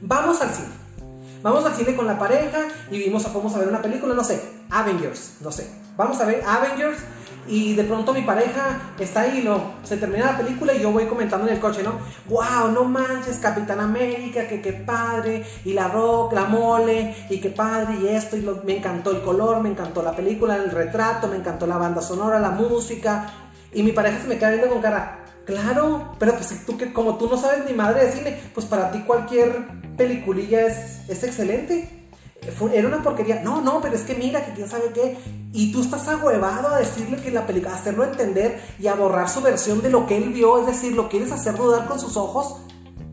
[0.00, 0.82] vamos al cine.
[1.42, 4.40] Vamos al cine con la pareja y vimos, vamos a ver una película, no sé,
[4.70, 5.68] Avengers, no sé.
[5.96, 6.98] Vamos a ver Avengers
[7.48, 11.06] y de pronto mi pareja está ahí, no, se termina la película y yo voy
[11.06, 11.94] comentando en el coche, ¿no?
[12.28, 12.70] ¡Wow!
[12.72, 17.98] No manches, Capitán América, que qué padre, y la rock, la mole, y qué padre,
[18.00, 21.66] y esto, y me encantó el color, me encantó la película, el retrato, me encantó
[21.66, 23.26] la banda sonora, la música,
[23.72, 27.18] y mi pareja se me queda viendo con cara, Claro, pero pues tú que como
[27.18, 29.66] tú no sabes ni madre de pues para ti cualquier
[29.96, 32.08] peliculilla es, es excelente.
[32.72, 33.42] era una porquería.
[33.42, 35.18] No, no, pero es que mira, que quién sabe qué.
[35.52, 39.40] Y tú estás ahuevado a decirle que la película, hacerlo entender y a borrar su
[39.40, 40.60] versión de lo que él vio.
[40.60, 42.56] Es decir, lo quieres hacer dudar con sus ojos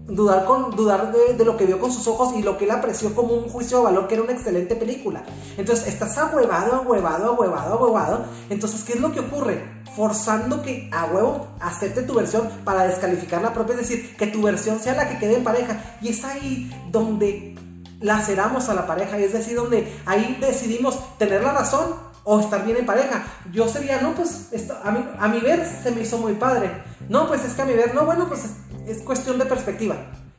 [0.09, 3.13] dudar, con, dudar de, lo que vio con sus ojos y lo que él apreció
[3.15, 5.23] como un juicio de valor que era una excelente película.
[5.57, 8.25] Entonces, estás ahuevado, ahuevado, ahuevado, ahuevado.
[8.49, 9.63] Entonces, ¿qué es lo que ocurre?
[9.95, 14.41] Forzando que a huevo acepte tu versión para descalificar la propia, es decir, que tu
[14.41, 15.81] versión sea la que quede en pareja.
[16.01, 17.55] Y es ahí donde
[18.01, 22.65] laceramos a la pareja, y es decir, donde ahí decidimos tener la razón o estar
[22.65, 23.25] bien en pareja.
[23.51, 26.71] Yo sería, no, pues esto, a, mi, a mi ver se me hizo muy padre.
[27.09, 28.45] No, pues es que a mi ver, no, bueno, pues
[28.89, 29.95] es cuestión de perspectiva.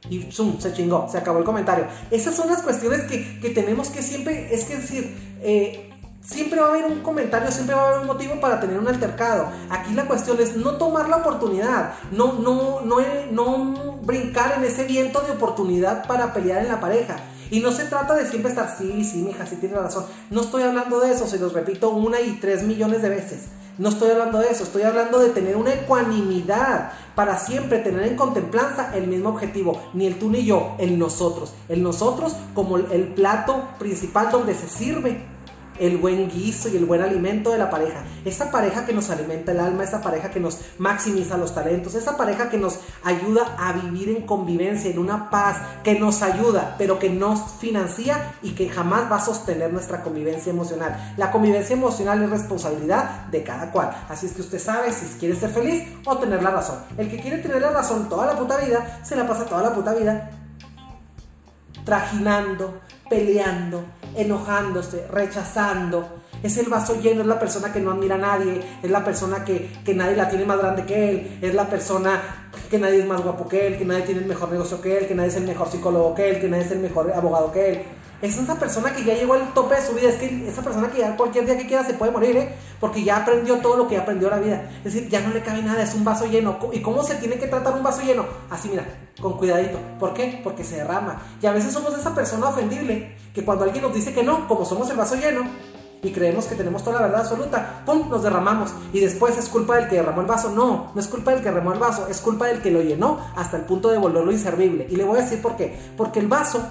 [0.08, 1.86] Y zoom, se chingó, se acabó el comentario.
[2.10, 5.90] Esas son las cuestiones que, que tenemos que siempre, es que decir, eh,
[6.22, 8.88] siempre va a haber un comentario, siempre va a haber un motivo para tener un
[8.88, 9.48] altercado.
[9.68, 14.84] Aquí la cuestión es no tomar la oportunidad, no, no, no, no brincar en ese
[14.84, 17.16] viento de oportunidad para pelear en la pareja.
[17.50, 20.06] Y no se trata de siempre estar, sí, sí, mija, sí tiene razón.
[20.30, 23.46] No estoy hablando de eso, se los repito una y tres millones de veces.
[23.80, 28.14] No estoy hablando de eso, estoy hablando de tener una ecuanimidad para siempre tener en
[28.14, 31.54] contemplanza el mismo objetivo, ni el tú ni yo, el nosotros.
[31.66, 35.29] El nosotros como el plato principal donde se sirve
[35.80, 38.04] el buen guiso y el buen alimento de la pareja.
[38.24, 42.16] Esa pareja que nos alimenta el alma, esa pareja que nos maximiza los talentos, esa
[42.16, 46.98] pareja que nos ayuda a vivir en convivencia, en una paz, que nos ayuda, pero
[46.98, 51.14] que nos financia y que jamás va a sostener nuestra convivencia emocional.
[51.16, 53.90] La convivencia emocional es responsabilidad de cada cual.
[54.08, 56.78] Así es que usted sabe si quiere ser feliz o tener la razón.
[56.98, 59.74] El que quiere tener la razón toda la puta vida, se la pasa toda la
[59.74, 60.30] puta vida
[61.84, 63.84] trajinando, peleando,
[64.16, 66.20] enojándose, rechazando.
[66.42, 69.44] Es el vaso lleno, es la persona que no admira a nadie, es la persona
[69.44, 73.06] que, que, nadie la tiene más grande que él, es la persona que nadie es
[73.06, 75.36] más guapo que él, que nadie tiene el mejor negocio que él, que nadie es
[75.36, 77.82] el mejor psicólogo que él, que nadie es el mejor abogado que él.
[78.22, 80.90] Es esa persona que ya llegó al tope de su vida, es que esa persona
[80.90, 82.54] que ya cualquier día que quiera se puede morir, ¿eh?
[82.78, 84.70] porque ya aprendió todo lo que aprendió la vida.
[84.84, 86.58] Es decir, ya no le cabe nada, es un vaso lleno.
[86.72, 88.26] ¿Y cómo se tiene que tratar un vaso lleno?
[88.50, 88.84] Así, mira,
[89.20, 89.78] con cuidadito.
[89.98, 90.40] ¿Por qué?
[90.44, 91.22] Porque se derrama.
[91.40, 94.66] Y a veces somos esa persona ofendible que cuando alguien nos dice que no, como
[94.66, 95.44] somos el vaso lleno,
[96.02, 98.08] y creemos que tenemos toda la verdad absoluta, ¡pum!
[98.08, 98.70] Nos derramamos.
[98.92, 100.50] Y después es culpa del que derramó el vaso.
[100.50, 103.18] No, no es culpa del que derramó el vaso, es culpa del que lo llenó
[103.36, 104.86] hasta el punto de volverlo inservible.
[104.90, 105.78] Y le voy a decir por qué.
[105.96, 106.66] Porque el vaso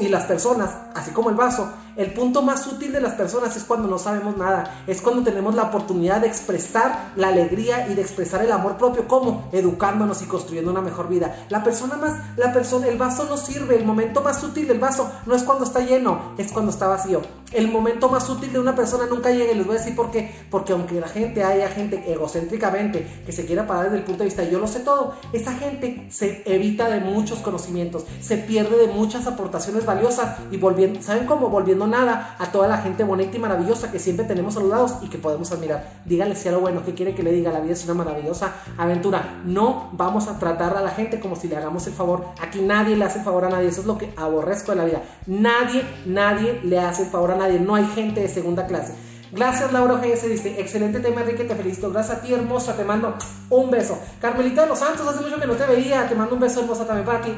[0.00, 3.64] y las personas, así como el vaso, el punto más útil de las personas es
[3.64, 8.02] cuando no sabemos nada, es cuando tenemos la oportunidad de expresar la alegría y de
[8.02, 11.46] expresar el amor propio, como educándonos y construyendo una mejor vida.
[11.48, 15.10] La persona más, la persona, el vaso no sirve, el momento más útil del vaso
[15.26, 17.20] no es cuando está lleno, es cuando está vacío.
[17.52, 20.10] El momento más útil de una persona nunca llega y les voy a decir por
[20.10, 24.20] qué, porque aunque la gente haya gente egocéntricamente que se quiera parar desde el punto
[24.20, 28.78] de vista yo lo sé todo, esa gente se evita de muchos conocimientos, se pierde
[28.78, 31.50] de muchas aportaciones valiosas y volviendo, ¿saben cómo?
[31.50, 35.18] Volviendo nada a toda la gente bonita y maravillosa que siempre tenemos lados y que
[35.18, 35.84] podemos admirar.
[36.04, 37.50] Dígale si lo bueno, que quiere que le diga?
[37.50, 39.40] La vida es una maravillosa aventura.
[39.44, 42.26] No vamos a tratar a la gente como si le hagamos el favor.
[42.40, 43.68] Aquí nadie le hace el favor a nadie.
[43.68, 45.02] Eso es lo que aborrezco de la vida.
[45.26, 47.58] Nadie, nadie le hace el favor a nadie.
[47.60, 48.94] No hay gente de segunda clase.
[49.32, 51.90] Gracias Laura GS, dice, excelente tema Enrique, te felicito.
[51.90, 53.14] Gracias a ti hermosa, te mando
[53.48, 53.98] un beso.
[54.20, 56.86] Carmelita de los Santos, hace mucho que no te veía, te mando un beso hermosa
[56.86, 57.32] también para ti.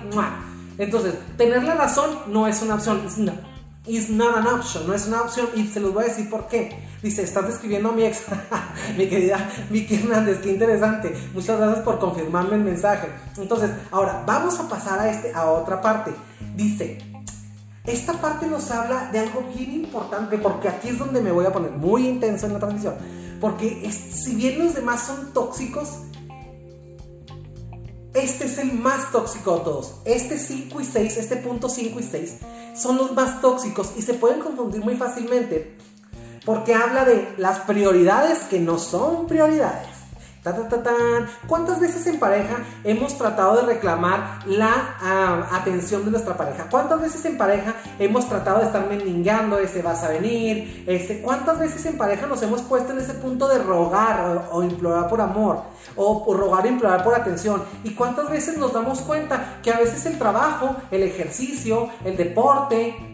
[0.76, 3.00] Entonces, tener la razón no es una opción.
[3.18, 3.53] No
[3.86, 6.48] Is not an option, no es una opción y se los voy a decir por
[6.48, 6.74] qué.
[7.02, 8.22] Dice, estás describiendo a mi ex,
[8.96, 11.14] mi querida Vicky Hernández, qué interesante.
[11.34, 13.08] Muchas gracias por confirmarme el mensaje.
[13.36, 16.12] Entonces, ahora vamos a pasar a, este, a otra parte.
[16.56, 16.98] Dice,
[17.84, 21.52] esta parte nos habla de algo bien importante porque aquí es donde me voy a
[21.52, 22.94] poner muy intenso en la transmisión.
[23.38, 25.98] Porque si bien los demás son tóxicos,
[28.14, 29.96] este es el más tóxico de todos.
[30.06, 32.36] Este 5 y 6, este punto 5 y 6,
[32.74, 35.76] son los más tóxicos y se pueden confundir muy fácilmente
[36.44, 39.93] porque habla de las prioridades que no son prioridades.
[41.46, 46.66] ¿Cuántas veces en pareja hemos tratado de reclamar la ah, atención de nuestra pareja?
[46.70, 50.84] ¿Cuántas veces en pareja hemos tratado de estar mendigando ese vas a venir?
[50.86, 55.08] Ese, ¿Cuántas veces en pareja nos hemos puesto en ese punto de rogar o, implorar
[55.08, 55.62] por amor?
[55.96, 57.62] O, rogar o implorar por atención.
[57.82, 63.13] ¿Y cuántas veces nos damos cuenta que a veces el trabajo, el ejercicio, el deporte,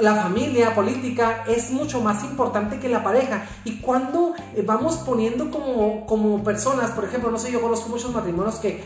[0.00, 3.46] la familia política es mucho más importante que la pareja.
[3.64, 8.12] Y cuando eh, vamos poniendo como, como personas, por ejemplo, no sé, yo conozco muchos
[8.12, 8.82] matrimonios que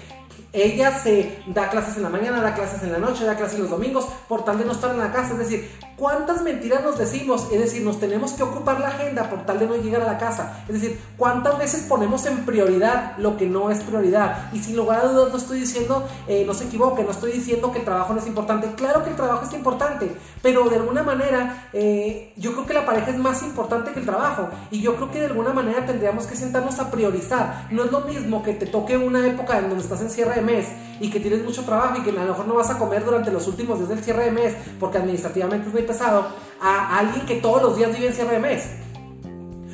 [0.54, 3.70] ella se da clases en la mañana, da clases en la noche, da clases los
[3.70, 5.32] domingos, por tal de no estar en la casa.
[5.32, 7.48] Es decir, ¿cuántas mentiras nos decimos?
[7.50, 10.16] Es decir, nos tenemos que ocupar la agenda por tal de no llegar a la
[10.16, 10.64] casa.
[10.68, 14.52] Es decir, ¿cuántas veces ponemos en prioridad lo que no es prioridad?
[14.52, 17.72] Y sin lugar a dudas no estoy diciendo, eh, no se equivoque, no estoy diciendo
[17.72, 18.68] que el trabajo no es importante.
[18.76, 22.86] Claro que el trabajo es importante, pero de alguna manera eh, yo creo que la
[22.86, 24.50] pareja es más importante que el trabajo.
[24.70, 27.66] Y yo creo que de alguna manera tendríamos que sentarnos a priorizar.
[27.72, 30.42] No es lo mismo que te toque una época en donde estás en cierre de
[30.42, 30.68] mes
[31.00, 33.30] y que tienes mucho trabajo y que a lo mejor no vas a comer durante
[33.30, 36.26] los últimos días del cierre de mes porque administrativamente es muy pesado,
[36.60, 38.64] a alguien que todos los días vive en cierre de mes.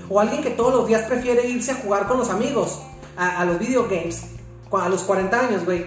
[0.09, 2.81] O alguien que todos los días prefiere irse a jugar con los amigos,
[3.17, 4.23] a, los video games,
[4.73, 5.87] a los 40 años, güey.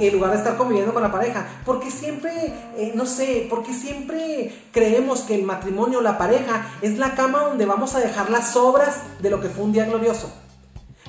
[0.00, 1.44] en lugar de estar conviviendo con la pareja.
[1.64, 2.30] Porque siempre,
[2.76, 7.66] eh, no sé, porque siempre creemos que el matrimonio, la pareja, es la cama donde
[7.66, 10.32] vamos a dejar las sobras de lo que fue un día glorioso.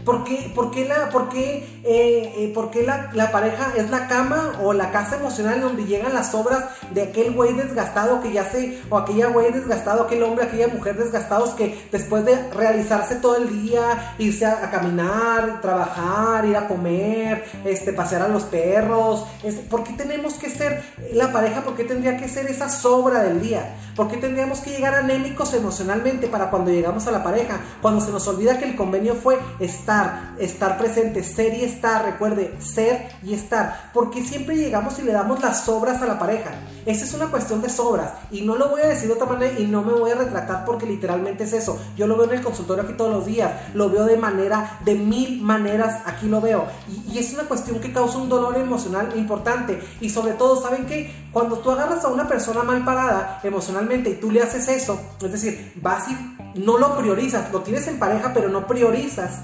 [0.07, 4.07] ¿Por qué, por qué la, por qué, eh, eh, por qué la, pareja es la
[4.07, 8.49] cama o la casa emocional donde llegan las obras de aquel güey desgastado que ya
[8.49, 13.35] se, o aquella güey desgastado, aquel hombre, aquella mujer desgastados que después de realizarse todo
[13.35, 19.25] el día, irse a, caminar, trabajar, ir a comer, este, pasear a los perros,
[19.69, 21.65] ¿por qué tenemos que ser la pareja?
[21.65, 23.75] ¿Por qué tendría que ser esa sobra del día?
[23.97, 27.59] ¿Por qué tendríamos que llegar anémicos emocionalmente para cuando llegamos a la pareja?
[27.81, 29.96] Cuando se nos olvida que el convenio fue estar
[30.39, 35.41] estar, presente, ser y estar, recuerde, ser y estar, porque siempre llegamos y le damos
[35.41, 36.51] las sobras a la pareja.
[36.85, 39.59] Esa es una cuestión de sobras y no lo voy a decir de otra manera
[39.59, 41.77] y no me voy a retratar porque literalmente es eso.
[41.97, 44.95] Yo lo veo en el consultorio aquí todos los días, lo veo de manera, de
[44.95, 46.65] mil maneras, aquí lo veo.
[46.87, 50.85] Y, y es una cuestión que causa un dolor emocional importante y sobre todo, ¿saben
[50.85, 51.13] qué?
[51.31, 55.31] Cuando tú agarras a una persona mal parada emocionalmente y tú le haces eso, es
[55.31, 59.41] decir, vas y no lo priorizas, lo tienes en pareja pero no priorizas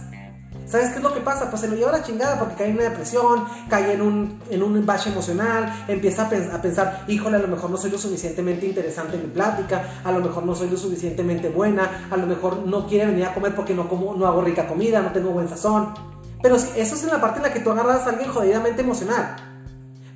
[0.65, 1.49] ¿Sabes qué es lo que pasa?
[1.49, 4.41] Pues se lo lleva a la chingada porque cae en una depresión, cae en un,
[4.49, 8.65] en un bache emocional, empieza a, pensar, híjole, a lo mejor no soy lo suficientemente
[8.65, 12.65] interesante en mi plática, a lo mejor no soy lo suficientemente buena, a lo mejor
[12.65, 15.49] no quiere venir a comer porque no, como, no hago rica comida, no tengo buen
[15.49, 15.93] sazón.
[16.41, 19.35] Pero eso es en la parte en la que tú agarras a alguien jodidamente emocional.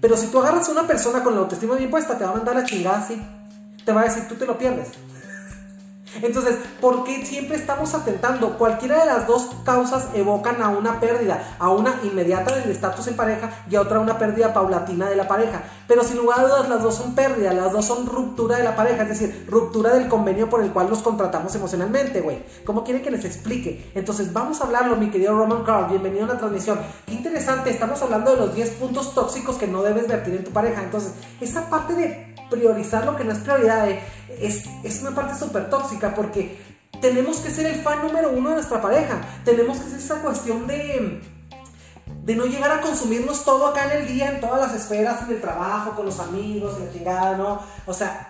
[0.02, 2.36] Pero si tú agarras a una persona con la autoestima bien puesta, te va a
[2.36, 3.22] mandar a la chingada así.
[3.84, 4.90] Te va a decir, tú te lo pierdes.
[6.22, 8.58] Entonces, ¿por qué siempre estamos atentando?
[8.58, 13.16] Cualquiera de las dos causas evocan a una pérdida, a una inmediata del estatus en
[13.16, 15.64] pareja y a otra una pérdida paulatina de la pareja.
[15.88, 18.76] Pero sin lugar a dudas, las dos son pérdida, las dos son ruptura de la
[18.76, 22.44] pareja, es decir, ruptura del convenio por el cual nos contratamos emocionalmente, güey.
[22.66, 23.92] ¿Cómo quieren que les explique?
[23.96, 25.90] Entonces, vamos a hablarlo, mi querido Roman Carl.
[25.90, 26.80] Bienvenido a la transmisión.
[27.06, 30.52] Qué interesante, estamos hablando de los 10 puntos tóxicos que no debes vertir en tu
[30.52, 30.84] pareja.
[30.84, 34.00] Entonces, esa parte de priorizar lo que no es prioridad eh,
[34.40, 36.60] es, es una parte súper tóxica porque
[37.02, 39.22] tenemos que ser el fan número uno de nuestra pareja.
[39.46, 41.22] Tenemos que ser esa cuestión de,
[42.24, 45.36] de no llegar a consumirnos todo acá en el día, en todas las esferas, en
[45.36, 47.62] el trabajo, con los amigos, en la chingada, ¿no?
[47.86, 48.27] O sea,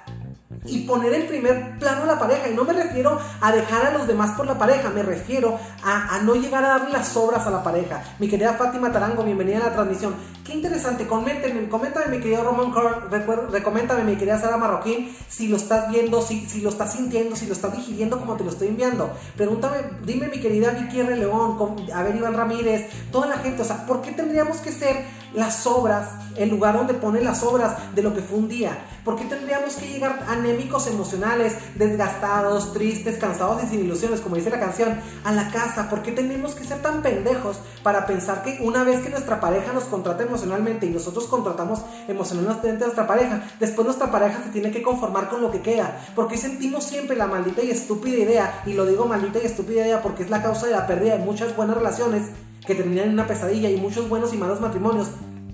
[0.65, 2.49] y poner en primer plano a la pareja.
[2.49, 6.19] Y no me refiero a dejar a los demás por la pareja, me refiero a,
[6.23, 8.03] no llegar a darle las obras a la pareja.
[8.19, 10.15] Mi querida Fátima Tarango, bienvenida a la transmisión.
[10.45, 13.09] Qué interesante, coméntame, coméntame mi querido Roman Carr,
[13.51, 17.47] recoméntame mi querida Sara Marroquín, si lo estás viendo, si, si lo estás sintiendo, si
[17.47, 19.11] lo estás digiriendo como te lo estoy enviando.
[19.35, 21.17] Pregúntame, dime mi querida Vicky R.
[21.17, 21.57] León,
[21.93, 25.03] a ver Iván Ramírez, toda la gente, o sea, ¿por qué tendríamos que ser
[25.33, 28.77] las obras, el lugar donde pone las obras de lo que fue un día?
[29.03, 34.49] ¿Por qué tendríamos que llegar anémicos emocionales, desgastados, tristes, cansados y sin ilusiones, como dice
[34.49, 35.89] la canción, a la casa?
[35.89, 39.71] ¿Por qué tenemos que ser tan pendejos para pensar que una vez que nuestra pareja
[39.71, 44.71] nos contrata emocionalmente y nosotros contratamos emocionalmente a nuestra pareja, después nuestra pareja se tiene
[44.71, 45.97] que conformar con lo que queda?
[46.13, 48.63] ¿Por qué sentimos siempre la maldita y estúpida idea?
[48.65, 51.23] Y lo digo maldita y estúpida idea porque es la causa de la pérdida de
[51.23, 52.23] muchas buenas relaciones
[52.67, 55.07] que terminan en una pesadilla y muchos buenos y malos matrimonios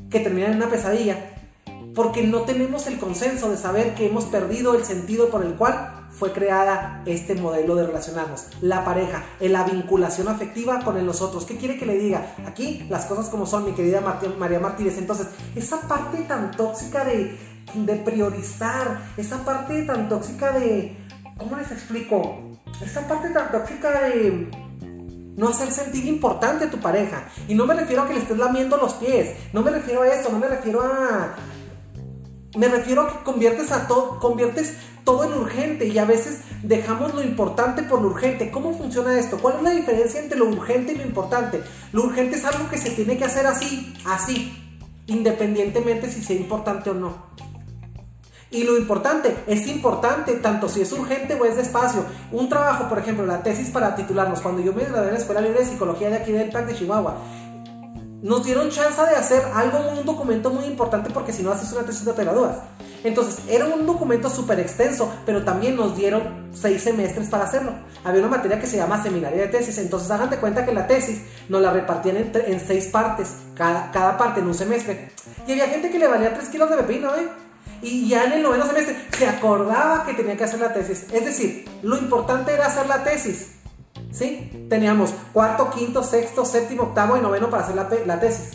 [0.09, 1.33] que terminan en una pesadilla
[1.95, 6.07] porque no tenemos el consenso de saber que hemos perdido el sentido por el cual
[6.09, 11.45] fue creada este modelo de relacionarnos, la pareja, la vinculación afectiva con el nosotros.
[11.45, 12.35] ¿Qué quiere que le diga?
[12.45, 14.01] Aquí las cosas como son, mi querida
[14.37, 14.97] María Martínez.
[14.97, 17.37] Entonces, esa parte tan tóxica de,
[17.73, 20.95] de priorizar, esa parte tan tóxica de,
[21.37, 22.59] ¿cómo les explico?
[22.83, 24.49] Esa parte tan tóxica de
[25.35, 27.29] no hacer sentir importante a tu pareja.
[27.47, 29.35] Y no me refiero a que le estés lamiendo los pies.
[29.51, 30.31] No me refiero a eso.
[30.31, 31.35] No me refiero a.
[32.55, 34.19] Me refiero a que conviertes a todo.
[34.19, 35.87] Conviertes todo en urgente.
[35.87, 38.51] Y a veces dejamos lo importante por lo urgente.
[38.51, 39.39] ¿Cómo funciona esto?
[39.39, 41.61] ¿Cuál es la diferencia entre lo urgente y lo importante?
[41.91, 44.59] Lo urgente es algo que se tiene que hacer así, así.
[45.07, 47.33] Independientemente si sea importante o no.
[48.53, 52.05] Y lo importante, es importante tanto si es urgente o es despacio.
[52.31, 55.41] Un trabajo, por ejemplo, la tesis para titularnos, cuando yo me gradué en la Escuela
[55.41, 57.17] Libre de Psicología de aquí del PAC de Chihuahua,
[58.21, 61.81] nos dieron chance de hacer algo, un documento muy importante porque si no haces una
[61.81, 62.25] tesis de te
[63.03, 67.73] Entonces, era un documento súper extenso, pero también nos dieron seis semestres para hacerlo.
[68.03, 70.85] Había una materia que se llama seminario de tesis, entonces hagan de cuenta que la
[70.85, 75.11] tesis nos la repartían en, en seis partes, cada, cada parte en un semestre.
[75.47, 77.27] Y había gente que le valía tres kilos de pepino, ¿eh?
[77.83, 81.05] Y ya en el noveno semestre se acordaba que tenía que hacer la tesis.
[81.11, 83.49] Es decir, lo importante era hacer la tesis.
[84.11, 84.67] ¿Sí?
[84.69, 88.51] Teníamos cuarto, quinto, sexto, séptimo, octavo y noveno para hacer la, tesis.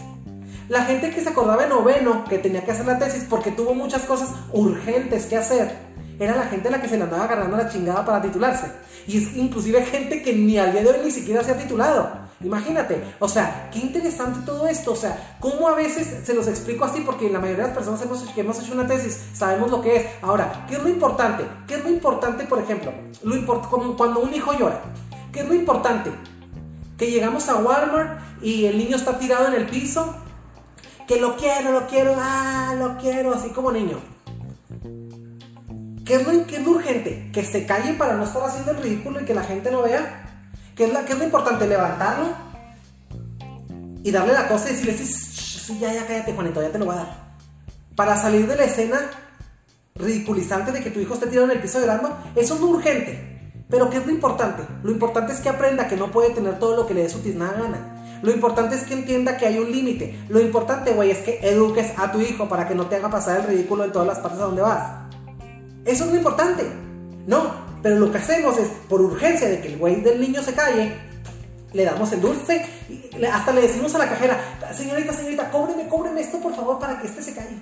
[0.68, 3.74] La gente que se acordaba en noveno que tenía que hacer la tesis porque tuvo
[3.74, 5.76] muchas cosas urgentes que hacer,
[6.18, 8.66] era la gente a la que se le andaba agarrando la chingada para titularse.
[9.06, 12.27] Y es inclusive gente que ni al día de hoy ni siquiera se ha titulado.
[12.40, 16.84] Imagínate, o sea, qué interesante todo esto, o sea, cómo a veces se los explico
[16.84, 19.82] así, porque la mayoría de las personas hemos, que hemos hecho una tesis sabemos lo
[19.82, 20.06] que es.
[20.22, 21.44] Ahora, ¿qué es lo importante?
[21.66, 22.92] ¿Qué es lo importante, por ejemplo?
[23.24, 24.80] Lo import como cuando un hijo llora.
[25.32, 26.12] ¿Qué es lo importante?
[26.96, 30.14] Que llegamos a Walmart y el niño está tirado en el piso,
[31.08, 33.98] que lo quiero, lo quiero, ah, lo quiero, así como niño.
[36.04, 37.30] ¿Qué es, lo, ¿Qué es lo urgente?
[37.32, 40.27] Que se calle para no estar haciendo el ridículo y que la gente no vea.
[40.78, 41.66] ¿Qué es, lo importante?
[41.66, 42.28] Levantarlo
[44.04, 46.84] y darle la cosa y decirle, sí, sí, ya, ya cállate, Juanito, ya te lo
[46.84, 47.36] voy a dar.
[47.96, 49.10] Para salir de la escena
[49.96, 53.40] ridiculizante de que tu hijo esté tirado en el piso llorando, eso es lo urgente.
[53.68, 54.62] Pero ¿qué es lo importante?
[54.84, 57.18] Lo importante es que aprenda que no puede tener todo lo que le dé su
[57.18, 58.20] tiznada gana.
[58.22, 60.16] Lo importante es que entienda que hay un límite.
[60.28, 63.40] Lo importante, güey, es que eduques a tu hijo para que no te haga pasar
[63.40, 65.08] el ridículo en todas las partes a donde vas.
[65.84, 66.70] Eso es lo importante.
[67.26, 70.54] No, pero lo que hacemos es, por urgencia de que el güey del niño se
[70.54, 70.96] calle,
[71.72, 74.38] le damos el dulce y hasta le decimos a la cajera,
[74.72, 77.60] señorita, señorita, cóbreme, cóbreme esto por favor para que este se calle.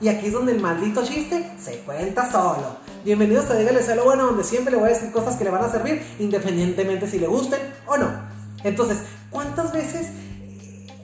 [0.00, 2.76] Y aquí es donde el maldito chiste se cuenta solo.
[3.04, 5.64] Bienvenidos a Dígale Sea Bueno, donde siempre le voy a decir cosas que le van
[5.64, 8.08] a servir, independientemente si le gusten o no.
[8.64, 8.98] Entonces,
[9.30, 10.06] ¿cuántas veces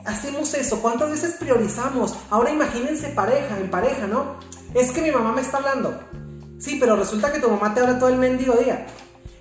[0.07, 0.81] hacemos eso?
[0.81, 2.15] ¿Cuántas veces priorizamos?
[2.31, 4.37] Ahora imagínense pareja, en pareja, ¿no?
[4.73, 5.99] Es que mi mamá me está hablando.
[6.59, 8.87] Sí, pero resulta que tu mamá te habla todo el mendigo día.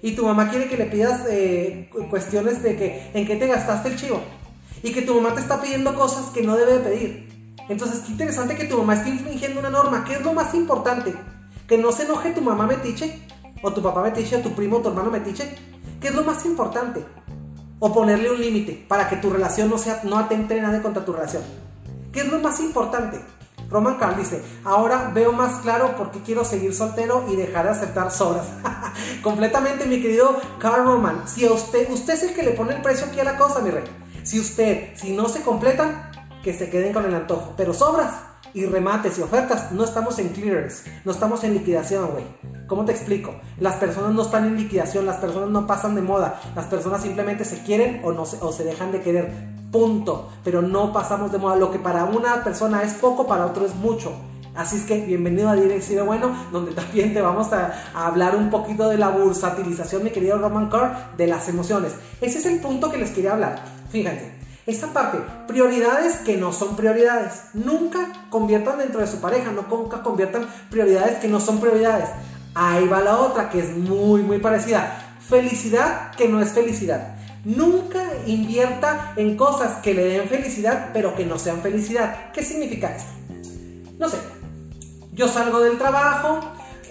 [0.01, 3.89] Y tu mamá quiere que le pidas eh, cuestiones de que en qué te gastaste
[3.89, 4.21] el chivo.
[4.83, 7.55] Y que tu mamá te está pidiendo cosas que no debe de pedir.
[7.69, 10.03] Entonces, qué interesante que tu mamá esté infringiendo una norma.
[10.03, 11.15] ¿Qué es lo más importante?
[11.67, 13.19] Que no se enoje tu mamá metiche,
[13.63, 15.55] o tu papá metiche, o tu primo o tu hermano metiche.
[15.99, 17.03] ¿Qué es lo más importante?
[17.79, 21.13] O ponerle un límite para que tu relación no, sea, no atente nada contra tu
[21.13, 21.41] relación.
[22.11, 23.19] ¿Qué es lo más importante?
[23.75, 27.71] Roman Carl dice, ahora veo más claro por qué quiero seguir soltero y dejar de
[27.71, 28.47] aceptar sobras.
[29.21, 31.27] Completamente, mi querido Carl Roman.
[31.27, 33.71] Si usted, usted es el que le pone el precio aquí a la cosa, mi
[33.71, 33.83] rey.
[34.23, 36.09] Si usted, si no se completan,
[36.41, 37.53] que se queden con el antojo.
[37.57, 38.13] Pero sobras
[38.53, 42.23] y remates y ofertas, no estamos en clearance, no estamos en liquidación, güey.
[42.67, 43.35] ¿Cómo te explico?
[43.59, 47.43] Las personas no están en liquidación, las personas no pasan de moda, las personas simplemente
[47.43, 50.29] se quieren o, no o se dejan de querer punto.
[50.43, 51.57] Pero no pasamos de moda.
[51.57, 54.13] Lo que para una persona es poco, para otro es mucho.
[54.55, 58.87] Así es que bienvenido a Dirección Bueno, donde también te vamos a, hablar un poquito
[58.87, 61.93] de la bursatilización, mi querido Roman Carr, de las emociones.
[62.21, 63.59] Ese es el punto que les quería hablar.
[63.89, 64.31] Fíjense,
[64.65, 67.47] esta parte, prioridades que no son prioridades.
[67.53, 72.09] Nunca conviertan dentro de su pareja, no nunca conviertan prioridades que no son prioridades.
[72.53, 75.17] Ahí va la otra, que es muy, muy parecida.
[75.19, 77.15] Felicidad que no es felicidad.
[77.45, 82.31] Nunca invierta en cosas que le den felicidad, pero que no sean felicidad.
[82.33, 83.11] ¿Qué significa esto?
[83.99, 84.17] No sé.
[85.13, 86.39] Yo salgo del trabajo,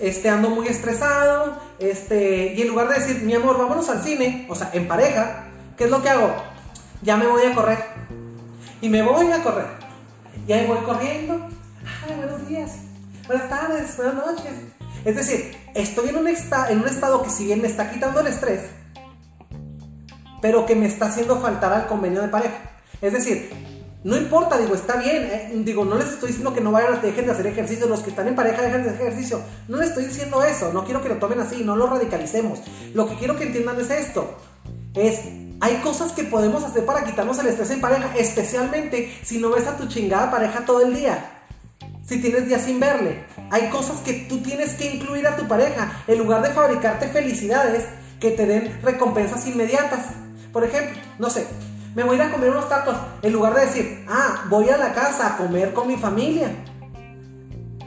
[0.01, 4.47] este, ando muy estresado, este, y en lugar de decir, mi amor, vámonos al cine,
[4.49, 5.47] o sea, en pareja,
[5.77, 6.33] ¿qué es lo que hago?
[7.03, 7.79] Ya me voy a correr.
[8.81, 9.67] Y me voy a correr.
[10.47, 11.49] Y ahí voy corriendo.
[12.07, 12.77] Ay, buenos días.
[13.27, 14.53] Buenas tardes, buenas noches.
[15.05, 18.29] Es decir, estoy en un, en un estado que si bien me está quitando el
[18.29, 18.61] estrés,
[20.45, 22.59] pero que me está haciendo faltar al convenio de pareja.
[23.01, 23.51] Es decir,
[24.05, 25.23] No importa, digo, está bien.
[25.23, 27.87] eh, digo, no les estoy diciendo que no vayan dejen de hacer ejercicio.
[27.87, 29.41] Los que están en pareja dejen de hacer ejercicio.
[29.69, 30.71] No les estoy diciendo eso.
[30.75, 31.65] No quiero que lo tomen así.
[31.65, 32.59] No lo radicalicemos.
[32.93, 34.37] Lo que quiero que entiendan es esto.
[34.93, 35.21] Es,
[35.63, 38.15] hay cosas que podemos hacer para quitarnos el estrés en pareja.
[38.15, 41.41] Especialmente si no ves a tu chingada pareja todo el día.
[42.07, 43.25] Si tienes días sin verle.
[43.51, 46.05] Hay cosas que tú tienes que incluir a tu pareja.
[46.07, 47.87] En lugar de fabricarte felicidades
[48.21, 50.24] que te den recompensas inmediatas.
[50.55, 51.49] Por ejemplo, no sé,
[51.97, 52.95] me voy a ir a comer unos tacos.
[53.23, 56.49] En lugar de decir, ah, voy a la casa a comer con mi familia.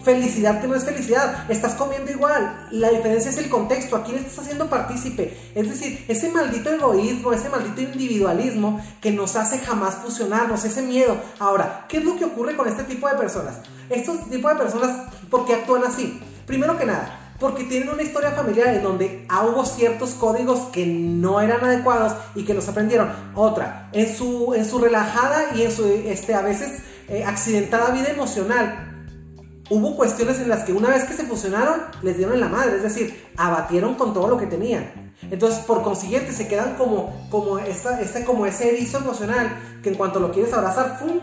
[0.03, 1.49] Felicidad que no es felicidad.
[1.49, 2.68] Estás comiendo igual.
[2.72, 3.95] La diferencia es el contexto.
[3.95, 5.38] ¿A quién estás haciendo partícipe?
[5.55, 11.15] Es decir, ese maldito egoísmo, ese maldito individualismo que nos hace jamás fusionarnos, ese miedo.
[11.39, 13.59] Ahora, ¿qué es lo que ocurre con este tipo de personas?
[13.89, 16.22] Estos tipos de personas, ¿por qué actúan así?
[16.45, 21.39] Primero que nada, porque tienen una historia familiar en donde hubo ciertos códigos que no
[21.39, 23.09] eran adecuados y que los aprendieron.
[23.35, 28.09] Otra, en su, en su relajada y en su este, a veces eh, accidentada vida
[28.09, 28.88] emocional,
[29.69, 32.77] hubo cuestiones en las que una vez que se fusionaron, les dieron en la madre,
[32.77, 35.13] es decir, abatieron con todo lo que tenían.
[35.29, 39.95] Entonces, por consiguiente, se quedan como, como, esta, este, como ese erizo emocional que en
[39.95, 41.19] cuanto lo quieres abrazar, ¡pum!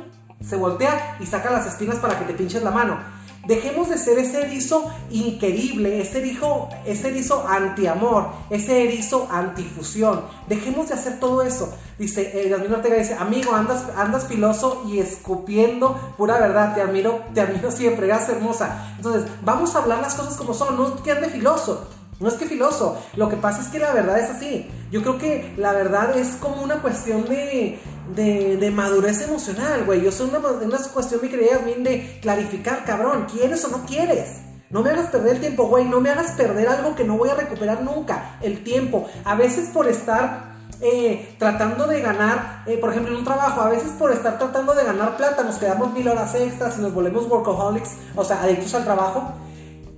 [0.46, 2.98] se voltea y saca las espinas para que te pinches la mano.
[3.46, 10.22] Dejemos de ser ese erizo increíble, ese erizo, ese erizo anti-amor, ese erizo antifusión.
[10.48, 11.72] Dejemos de hacer todo eso.
[11.98, 16.74] Dice, eh, Ortega dice, amigo, andas, andas filoso y escupiendo pura verdad.
[16.74, 18.94] Te admiro, te admiro siempre, gracias hermosa.
[18.96, 21.86] Entonces, vamos a hablar las cosas como son, no que ande filoso.
[22.20, 24.70] No es que filoso, lo que pasa es que la verdad es así.
[24.92, 27.80] Yo creo que la verdad es como una cuestión de,
[28.14, 30.02] de, madurez emocional, güey.
[30.02, 30.40] Yo soy una,
[30.92, 34.40] cuestión, mi querida Yasmín, de clarificar, cabrón, ¿quieres o no quieres?
[34.70, 35.84] No me hagas perder el tiempo, güey.
[35.84, 38.38] No me hagas perder algo que no voy a recuperar nunca.
[38.42, 39.08] El tiempo.
[39.24, 43.68] A veces por estar eh, tratando de ganar, eh, por ejemplo, en un trabajo, a
[43.68, 47.28] veces por estar tratando de ganar plata, nos quedamos mil horas extras y nos volvemos
[47.28, 49.32] workaholics, o sea, adictos al trabajo.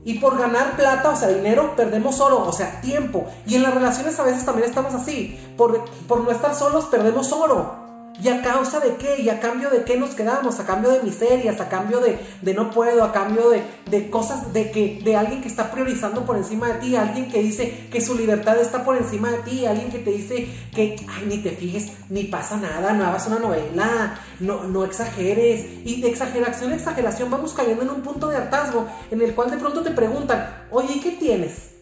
[0.05, 3.27] Y por ganar plata, o sea, dinero, perdemos oro, o sea, tiempo.
[3.47, 5.37] Y en las relaciones a veces también estamos así.
[5.57, 7.86] Por, por no estar solos, perdemos oro.
[8.23, 9.21] ¿Y a causa de qué?
[9.21, 10.59] ¿Y a cambio de qué nos quedamos?
[10.59, 14.71] A cambio de miserias, a cambio de, no puedo, a cambio de, de, cosas, de
[14.71, 18.17] que de alguien que está priorizando por encima de ti, alguien que dice que su
[18.17, 21.93] libertad está por encima de ti, alguien que te dice que, ay, ni te fijes,
[22.09, 25.67] ni pasa nada, no hagas una novela, no, no exageres.
[25.85, 29.51] Y de exageración a exageración vamos cayendo en un punto de hartazgo en el cual
[29.51, 31.76] de pronto te preguntan, oye, ¿y qué tienes?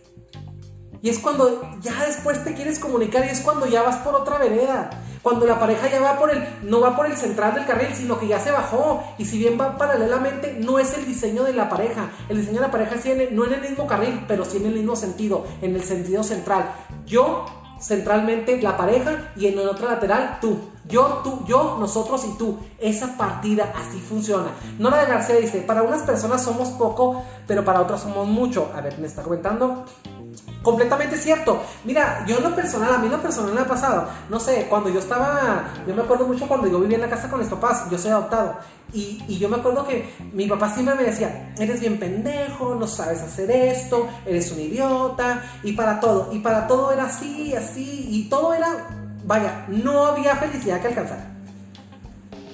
[1.04, 4.38] Y es cuando ya después te quieres comunicar y es cuando ya vas por otra
[4.38, 4.88] vereda.
[5.20, 8.18] Cuando la pareja ya va por el, no va por el central del carril, sino
[8.18, 9.04] que ya se bajó.
[9.18, 12.10] Y si bien va paralelamente, no es el diseño de la pareja.
[12.30, 14.72] El diseño de la pareja sí no en el mismo carril, pero sí en el
[14.72, 16.72] mismo sentido, en el sentido central.
[17.04, 17.44] Yo,
[17.78, 20.58] centralmente, la pareja y en el otro lateral, tú.
[20.88, 22.56] Yo, tú, yo, nosotros y tú.
[22.78, 24.52] Esa partida así funciona.
[24.78, 28.72] Nora de García dice, para unas personas somos poco, pero para otras somos mucho.
[28.74, 29.84] A ver, me está comentando.
[30.64, 31.62] Completamente cierto.
[31.84, 34.08] Mira, yo en lo personal, a mí en lo personal me ha pasado.
[34.30, 37.28] No sé, cuando yo estaba, yo me acuerdo mucho cuando yo vivía en la casa
[37.28, 38.56] con mis papás, yo soy adoptado.
[38.90, 42.86] Y, y, yo me acuerdo que mi papá siempre me decía, eres bien pendejo, no
[42.86, 48.06] sabes hacer esto, eres un idiota, y para todo, y para todo era así, así,
[48.08, 48.88] y todo era,
[49.24, 51.18] vaya, no había felicidad que alcanzar.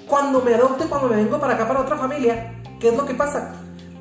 [0.09, 3.15] Cuando me adopte, cuando me vengo para acá para otra familia, ¿qué es lo que
[3.15, 3.53] pasa?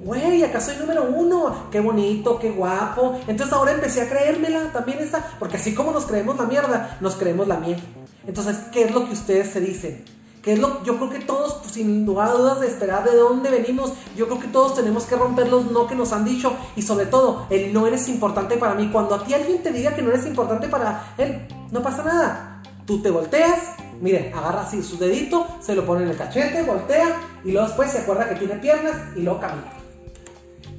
[0.03, 1.67] Güey, acá soy número uno.
[1.71, 3.19] Qué bonito, qué guapo.
[3.27, 5.25] Entonces ahora empecé a creérmela también esta.
[5.39, 7.81] Porque así como nos creemos la mierda, nos creemos la miel.
[8.25, 10.05] Entonces, ¿qué es lo que ustedes se dicen?
[10.41, 13.15] ¿Qué es lo yo creo que todos, pues, sin lugar a dudas, de esperar de
[13.15, 16.53] dónde venimos, yo creo que todos tenemos que romper los no que nos han dicho.
[16.77, 18.89] Y sobre todo, el no eres importante para mí.
[18.91, 22.61] Cuando a ti alguien te diga que no eres importante para él, no pasa nada.
[22.85, 27.19] Tú te volteas, Miren, agarra así su dedito, se lo pone en el cachete, voltea
[27.43, 29.78] y luego después se acuerda que tiene piernas y luego camina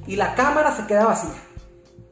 [0.07, 1.41] y la cámara se queda vacía.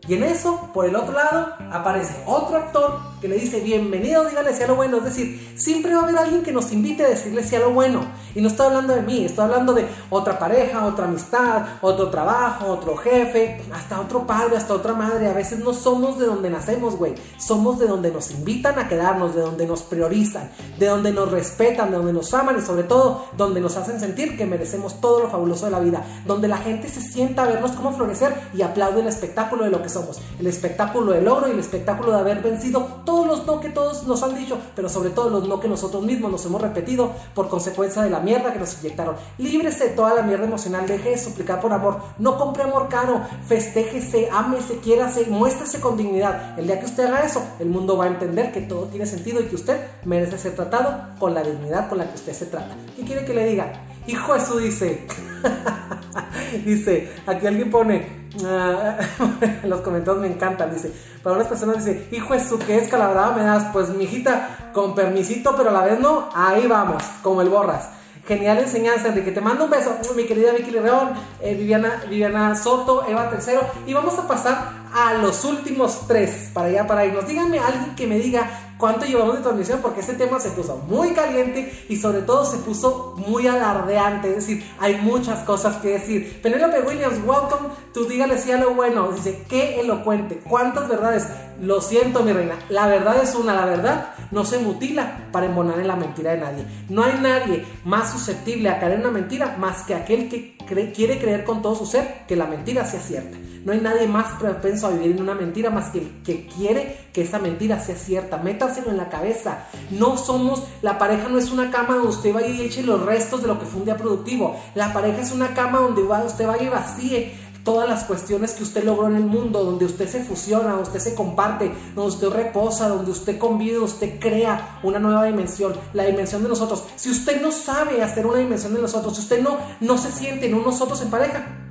[0.07, 4.53] Y en eso, por el otro lado, aparece otro actor que le dice, bienvenido, dígale
[4.53, 4.97] si a lo bueno.
[4.97, 7.71] Es decir, siempre va a haber alguien que nos invite a decirle si a lo
[7.71, 8.01] bueno.
[8.33, 12.67] Y no estoy hablando de mí, estoy hablando de otra pareja, otra amistad, otro trabajo,
[12.67, 15.27] otro jefe, hasta otro padre, hasta otra madre.
[15.27, 17.15] A veces no somos de donde nacemos, güey.
[17.37, 21.91] Somos de donde nos invitan a quedarnos, de donde nos priorizan, de donde nos respetan,
[21.91, 25.29] de donde nos aman y sobre todo donde nos hacen sentir que merecemos todo lo
[25.29, 26.03] fabuloso de la vida.
[26.25, 29.81] Donde la gente se sienta a vernos cómo florecer y aplaude el espectáculo de lo
[29.81, 30.21] que somos.
[30.39, 34.03] El espectáculo del logro y el espectáculo de haber vencido todos los no que todos
[34.05, 37.49] nos han dicho, pero sobre todo los no que nosotros mismos nos hemos repetido por
[37.49, 39.15] consecuencia de la mierda que nos inyectaron.
[39.39, 43.19] Líbrese de toda la mierda emocional, deje de suplicar por amor, no compre amor caro,
[43.47, 46.59] festéjese, ámese, quiérase, muéstrese con dignidad.
[46.59, 49.41] El día que usted haga eso, el mundo va a entender que todo tiene sentido
[49.41, 52.75] y que usted merece ser tratado con la dignidad con la que usted se trata.
[52.95, 53.88] ¿Qué quiere que le diga?
[54.09, 55.05] Hijo eso dice.
[56.65, 58.07] dice, aquí alguien pone,
[58.41, 60.91] uh, los comentarios me encantan, dice,
[61.21, 63.65] para unas personas dice, hijo eso, ¿qué es calabrada me das?
[63.71, 67.89] Pues mi hijita, con permisito, pero a la vez no, ahí vamos, como el borras.
[68.27, 69.31] Genial enseñanza, Enrique.
[69.31, 71.09] Te mando un beso, mi querida Vicky León,
[71.41, 73.61] eh, Viviana, Viviana Soto, Eva Tercero.
[73.87, 77.27] Y vamos a pasar a los últimos tres para allá, para irnos.
[77.27, 78.47] Díganme alguien que me diga
[78.79, 82.57] cuánto llevamos de transmisión, porque este tema se puso muy caliente y sobre todo se
[82.57, 84.29] puso muy alardeante.
[84.29, 86.41] Es decir, hay muchas cosas que decir.
[86.41, 89.11] Penélope Williams, welcome tú dígale sí a lo bueno.
[89.11, 91.27] Dice, qué elocuente, cuántas verdades.
[91.61, 92.55] Lo siento, mi reina.
[92.69, 96.37] La verdad es una, la verdad no se mutila para embonar en la mentira de
[96.37, 96.65] nadie.
[96.87, 100.55] No hay nadie más susceptible a caer en una mentira más que aquel que
[100.95, 103.37] quiere creer con todo su ser que la mentira sea cierta.
[103.65, 107.09] No hay nadie más propenso a vivir en una mentira más que el que quiere
[107.13, 108.37] que esa mentira sea cierta.
[108.37, 109.65] Métaselo en la cabeza.
[109.91, 113.41] No somos, la pareja no es una cama donde usted vaya y eche los restos
[113.41, 114.59] de lo que fue un día productivo.
[114.75, 118.83] La pareja es una cama donde usted vaya y vacíe todas las cuestiones que usted
[118.83, 122.87] logró en el mundo, donde usted se fusiona, donde usted se comparte, donde usted reposa,
[122.87, 126.85] donde usted convive, usted crea una nueva dimensión, la dimensión de nosotros.
[126.95, 130.47] Si usted no sabe hacer una dimensión de nosotros, si usted no, no se siente
[130.47, 131.68] en nosotros en pareja,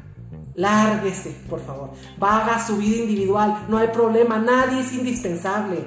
[0.58, 1.90] lárguese, por favor.
[2.18, 5.86] Vaga su vida individual, no hay problema, nadie es indispensable.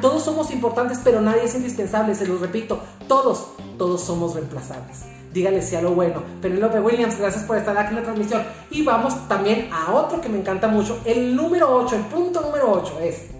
[0.00, 5.04] todos somos importantes, pero nadie es indispensable, se los repito, todos, todos somos reemplazables
[5.34, 6.22] dígale sí a lo bueno.
[6.40, 8.44] Penelope Williams, gracias por estar aquí en la transmisión.
[8.70, 11.00] Y vamos también a otro que me encanta mucho.
[11.04, 13.30] El número 8, el punto número 8 es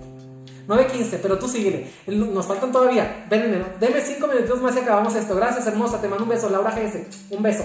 [0.66, 1.88] 9.15, pero tú síguele.
[2.08, 3.26] Nos faltan todavía.
[3.30, 5.36] Ven, denme 5 minutos más y acabamos esto.
[5.36, 6.00] Gracias, hermosa.
[6.00, 6.50] Te mando un beso.
[6.50, 7.62] Laura GS, un beso.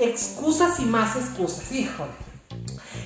[0.00, 1.70] Excusas y más excusas.
[1.70, 2.27] Híjole.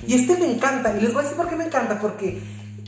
[0.06, 0.96] Y este me encanta.
[0.96, 1.98] Y les voy a decir por qué me encanta.
[1.98, 2.42] Porque,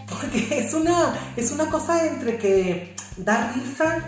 [0.08, 3.98] porque es, una, es una cosa entre que da risa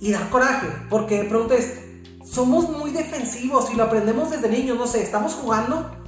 [0.00, 0.68] y da coraje.
[0.90, 1.80] Porque de pronto es,
[2.24, 6.04] somos muy defensivos y lo aprendemos desde niños, no sé, estamos jugando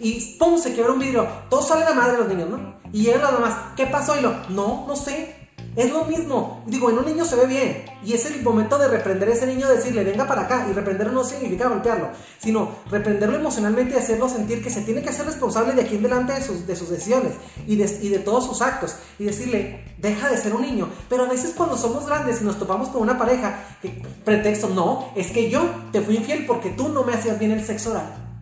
[0.00, 0.58] y ¡pum!
[0.58, 1.26] se quiebra un vidrio.
[1.50, 2.74] Todo sale la madre de los niños, ¿no?
[2.92, 4.16] Y llegan las mamás, ¿qué pasó?
[4.18, 5.34] Y lo, no, no sé.
[5.78, 6.60] Es lo mismo.
[6.66, 7.84] Digo, en un niño se ve bien.
[8.04, 10.66] Y es el momento de reprender a ese niño, decirle, venga para acá.
[10.68, 12.08] Y reprenderlo no significa golpearlo,
[12.40, 16.02] sino reprenderlo emocionalmente y hacerlo sentir que se tiene que hacer responsable de aquí en
[16.02, 18.96] delante de sus, de sus decisiones y de, y de todos sus actos.
[19.20, 20.88] Y decirle, deja de ser un niño.
[21.08, 25.12] Pero a veces cuando somos grandes y nos topamos con una pareja, que pretexto, no,
[25.14, 25.62] es que yo
[25.92, 28.34] te fui infiel porque tú no me hacías bien el sexo oral.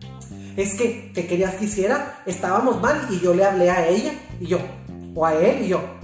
[0.55, 4.47] Es que te querías que hiciera, estábamos mal y yo le hablé a ella y
[4.47, 4.57] yo,
[5.13, 5.96] o a él y yo,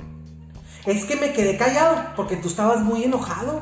[0.86, 3.61] es que me quedé callado porque tú estabas muy enojado.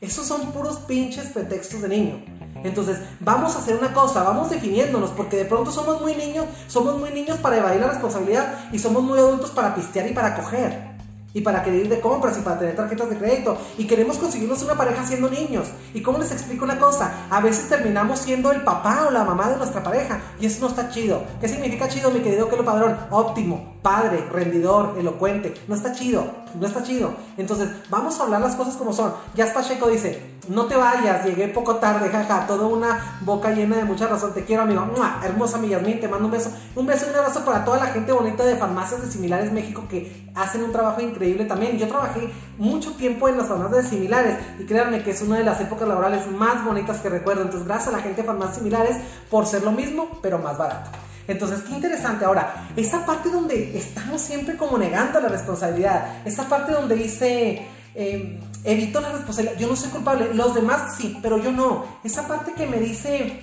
[0.00, 2.24] Esos son puros pinches pretextos de niño.
[2.62, 6.98] Entonces, vamos a hacer una cosa, vamos definiéndonos, porque de pronto somos muy niños, somos
[6.98, 10.93] muy niños para evadir la responsabilidad y somos muy adultos para pistear y para coger
[11.34, 14.62] y para querer ir de compras y para tener tarjetas de crédito y queremos conseguirnos
[14.62, 15.68] una pareja siendo niños.
[15.92, 17.26] ¿Y cómo les explico una cosa?
[17.28, 20.68] A veces terminamos siendo el papá o la mamá de nuestra pareja y eso no
[20.68, 21.22] está chido.
[21.40, 22.96] ¿Qué significa chido, mi querido lo Padrón?
[23.10, 25.52] Óptimo, padre, rendidor, elocuente.
[25.66, 27.14] No está chido, no está chido.
[27.36, 29.14] Entonces, vamos a hablar las cosas como son.
[29.34, 33.84] Ya Pacheco dice, no te vayas, llegué poco tarde, jaja, toda una boca llena de
[33.84, 34.34] mucha razón.
[34.34, 34.84] Te quiero, amigo.
[35.22, 36.50] Hermosa mi Yasmin, te mando un beso.
[36.74, 39.84] Un beso y un abrazo para toda la gente bonita de Farmacias de Similares México
[39.88, 41.78] que hacen un trabajo increíble también.
[41.78, 45.44] Yo trabajé mucho tiempo en las farmacias de Similares y créanme que es una de
[45.44, 47.42] las épocas laborales más bonitas que recuerdo.
[47.42, 48.96] Entonces, gracias a la gente de Farmacias Similares
[49.30, 50.90] por ser lo mismo, pero más barato.
[51.26, 52.24] Entonces, qué interesante.
[52.24, 58.40] Ahora, esa parte donde estamos siempre como negando la responsabilidad, esa parte donde dice eh,
[58.64, 59.58] evito la responsabilidad.
[59.58, 60.34] Yo no soy culpable.
[60.34, 61.84] Los demás sí, pero yo no.
[62.02, 63.40] Esa parte que me dice,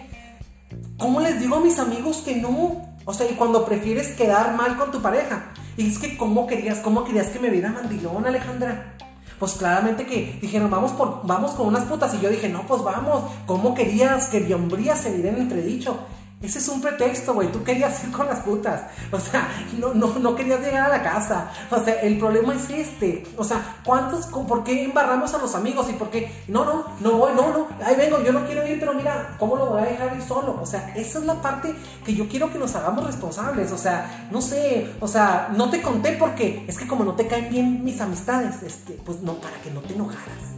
[0.98, 2.90] ¿cómo les digo a mis amigos que no?
[3.06, 5.54] O sea, y cuando prefieres quedar mal con tu pareja.
[5.78, 8.96] Y es que, ¿cómo querías, cómo querías que me viera mandilón, Alejandra?
[9.40, 12.14] Pues claramente que dijeron, vamos, por, vamos con unas putas.
[12.14, 13.24] Y yo dije, no, pues vamos.
[13.46, 15.98] ¿Cómo querías que mi hombría se viera en entredicho?
[16.42, 17.52] Ese es un pretexto, güey.
[17.52, 18.82] Tú querías ir con las putas.
[19.12, 21.52] O sea, no, no, no querías llegar a la casa.
[21.70, 23.24] O sea, el problema es este.
[23.38, 25.88] O sea, ¿cuántos, por qué embarramos a los amigos?
[25.90, 27.68] Y por qué, no, no, no voy, no, no.
[27.86, 30.58] Ahí vengo, yo no quiero ir, pero mira, ¿cómo lo voy a dejar ir solo?
[30.60, 33.72] O sea, esa es la parte que yo quiero que nos hagamos responsables.
[33.72, 37.28] O sea, no sé, o sea, no te conté porque es que como no te
[37.28, 40.56] caen bien mis amistades, este, pues no, para que no te enojaras.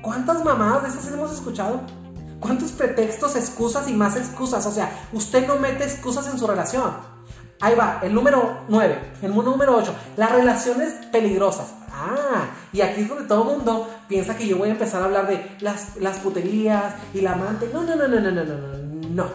[0.00, 1.80] ¿Cuántas mamadas de esas hemos escuchado?
[2.42, 4.66] ¿Cuántos pretextos, excusas y más excusas?
[4.66, 6.90] O sea, usted no mete excusas en su relación.
[7.60, 11.68] Ahí va, el número 9, el número 8, las relaciones peligrosas.
[11.92, 15.04] Ah, y aquí es donde todo el mundo piensa que yo voy a empezar a
[15.04, 17.70] hablar de las, las puterías y la amante.
[17.72, 18.56] No, no, no, no, no, no, no,
[19.08, 19.26] no.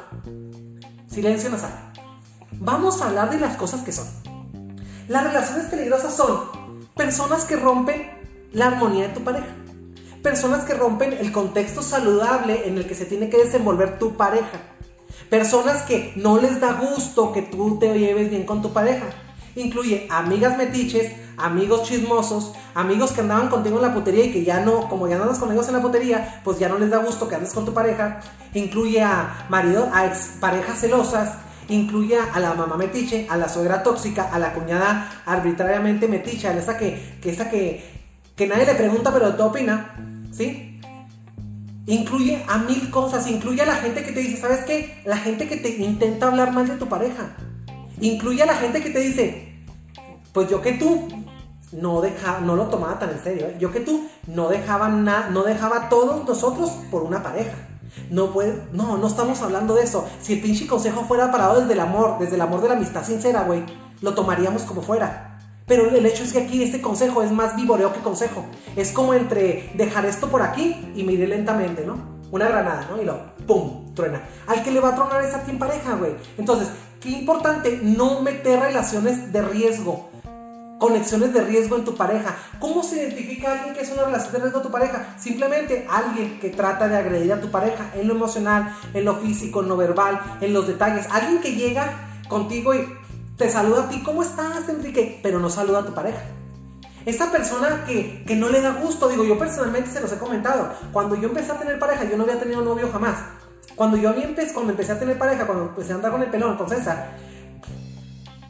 [1.08, 1.94] Silencio en sala.
[2.60, 4.08] Vamos a hablar de las cosas que son.
[5.08, 6.42] Las relaciones peligrosas son
[6.94, 8.12] personas que rompen
[8.52, 9.48] la armonía de tu pareja.
[10.28, 14.60] Personas que rompen el contexto saludable en el que se tiene que desenvolver tu pareja.
[15.30, 19.06] Personas que no les da gusto que tú te lleves bien con tu pareja.
[19.56, 24.60] Incluye amigas metiches, amigos chismosos, amigos que andaban contigo en la putería y que ya
[24.60, 26.98] no, como ya no andas con ellos en la putería, pues ya no les da
[26.98, 28.20] gusto que andes con tu pareja.
[28.54, 31.38] Incluye a marido, a ex parejas celosas,
[31.70, 36.58] incluye a la mamá metiche, a la suegra tóxica, a la cuñada arbitrariamente metiche, a
[36.58, 37.98] esa que, que esa que,
[38.36, 39.96] que nadie le pregunta pero te opina,
[40.32, 40.80] ¿sí?
[41.86, 45.02] Incluye a mil cosas, incluye a la gente que te dice, ¿sabes qué?
[45.06, 47.36] La gente que te intenta hablar mal de tu pareja.
[48.02, 49.64] Incluye a la gente que te dice,
[50.34, 51.08] pues yo que tú
[51.72, 53.48] no dejaba, no lo tomaba tan en serio.
[53.48, 53.56] ¿eh?
[53.60, 57.56] Yo que tú no dejaba nada, no dejaba a todos nosotros por una pareja.
[58.10, 60.08] No puede, no, no estamos hablando de eso.
[60.22, 63.04] Si el pinche consejo fuera parado desde el amor, desde el amor de la amistad
[63.04, 63.64] sincera, güey,
[64.02, 65.27] lo tomaríamos como fuera.
[65.68, 68.46] Pero el hecho es que aquí este consejo es más vivoreo que consejo.
[68.76, 71.98] Es como entre dejar esto por aquí y me lentamente, ¿no?
[72.32, 73.02] Una granada, ¿no?
[73.02, 73.94] Y lo, ¡pum!
[73.94, 74.22] Truena.
[74.48, 76.14] Al que le va a tronar es a pareja, güey.
[76.38, 76.70] Entonces,
[77.02, 80.10] qué importante no meter relaciones de riesgo
[80.78, 82.36] conexiones de riesgo en tu pareja.
[82.60, 85.16] ¿Cómo se identifica alguien que es una relación de riesgo en tu pareja?
[85.18, 89.62] Simplemente alguien que trata de agredir a tu pareja en lo emocional, en lo físico,
[89.62, 91.08] en lo verbal, en los detalles.
[91.12, 92.86] Alguien que llega contigo y
[93.38, 95.20] te saluda a ti, ¿cómo estás, Enrique?
[95.22, 96.22] Pero no saluda a tu pareja.
[97.06, 100.74] Esa persona que, que no le da gusto, digo, yo personalmente se los he comentado.
[100.92, 103.20] Cuando yo empecé a tener pareja, yo no había tenido novio jamás.
[103.76, 106.58] Cuando yo empecé, cuando empecé a tener pareja, cuando empecé a andar con el pelón,
[106.58, 107.16] con César,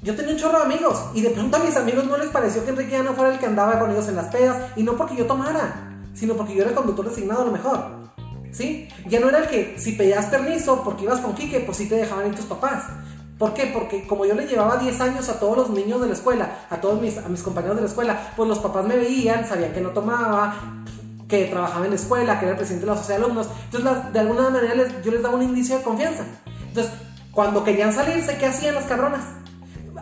[0.01, 2.63] yo tenía un chorro de amigos y de pronto a mis amigos no les pareció
[2.63, 4.95] que Enrique ya no fuera el que andaba con ellos en las pedas y no
[4.95, 8.07] porque yo tomara, sino porque yo era el conductor designado a lo mejor.
[8.53, 8.87] ¿Sí?
[9.07, 11.95] Ya no era el que si pedías permiso porque ibas con Quique, pues sí te
[11.95, 12.85] dejaban ir tus papás.
[13.37, 13.67] ¿Por qué?
[13.67, 16.77] Porque como yo le llevaba 10 años a todos los niños de la escuela, a
[16.77, 19.81] todos mis, a mis compañeros de la escuela, pues los papás me veían, sabían que
[19.81, 20.55] no tomaba,
[21.27, 23.47] que trabajaba en la escuela, que era el presidente de la sociedad de alumnos.
[23.65, 24.73] Entonces, de alguna manera
[25.03, 26.23] yo les daba un indicio de confianza.
[26.67, 26.91] Entonces,
[27.31, 29.21] cuando querían salirse, ¿qué hacían las cabronas?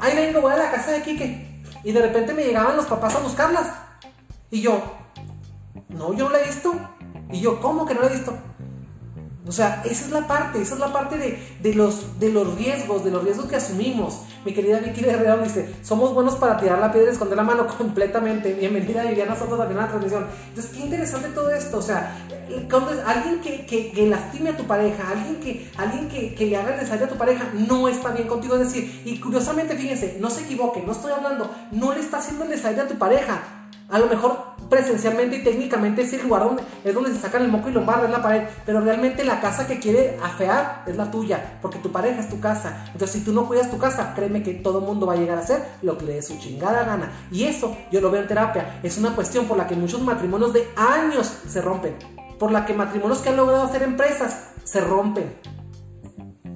[0.02, 1.62] ahí vengo, voy a la casa de Quique.
[1.84, 3.68] Y de repente me llegaban los papás a buscarlas.
[4.50, 4.82] Y yo,
[5.90, 6.74] no, yo no la he visto.
[7.32, 8.38] Y yo, ¿cómo que no la he visto?
[9.48, 11.18] O sea, esa es la parte, esa es la parte
[11.62, 14.22] de, los, de los riesgos, de los riesgos que asumimos.
[14.44, 17.68] Mi querida Vicky Herrera dice, somos buenos para tirar la piedra y esconder la mano
[17.78, 18.54] completamente.
[18.54, 20.26] Bienvenida Viviana Soto también a la transmisión.
[20.50, 21.78] Entonces, qué interesante todo esto.
[21.78, 22.18] O sea,
[23.06, 27.06] alguien que, que, lastime a tu pareja, alguien que, alguien que, que le haga necesario
[27.06, 28.56] a tu pareja, no está bien contigo.
[28.56, 32.46] Es decir, y curiosamente, fíjense, no se equivoque, no estoy hablando, no le está haciendo
[32.46, 33.44] necesario a tu pareja.
[33.90, 37.52] A lo mejor presencialmente y técnicamente es el lugar donde es donde se sacan el
[37.52, 40.96] moco y lo barra, es la pared, pero realmente la casa que quiere afear es
[40.96, 42.86] la tuya, porque tu pareja es tu casa.
[42.88, 45.38] Entonces, si tú no cuidas tu casa, créeme que todo el mundo va a llegar
[45.38, 47.12] a hacer lo que le dé su chingada gana.
[47.32, 50.54] Y eso yo lo veo en terapia, es una cuestión por la que muchos matrimonios
[50.54, 51.96] de años se rompen,
[52.40, 55.56] por la que matrimonios que han logrado hacer empresas se rompen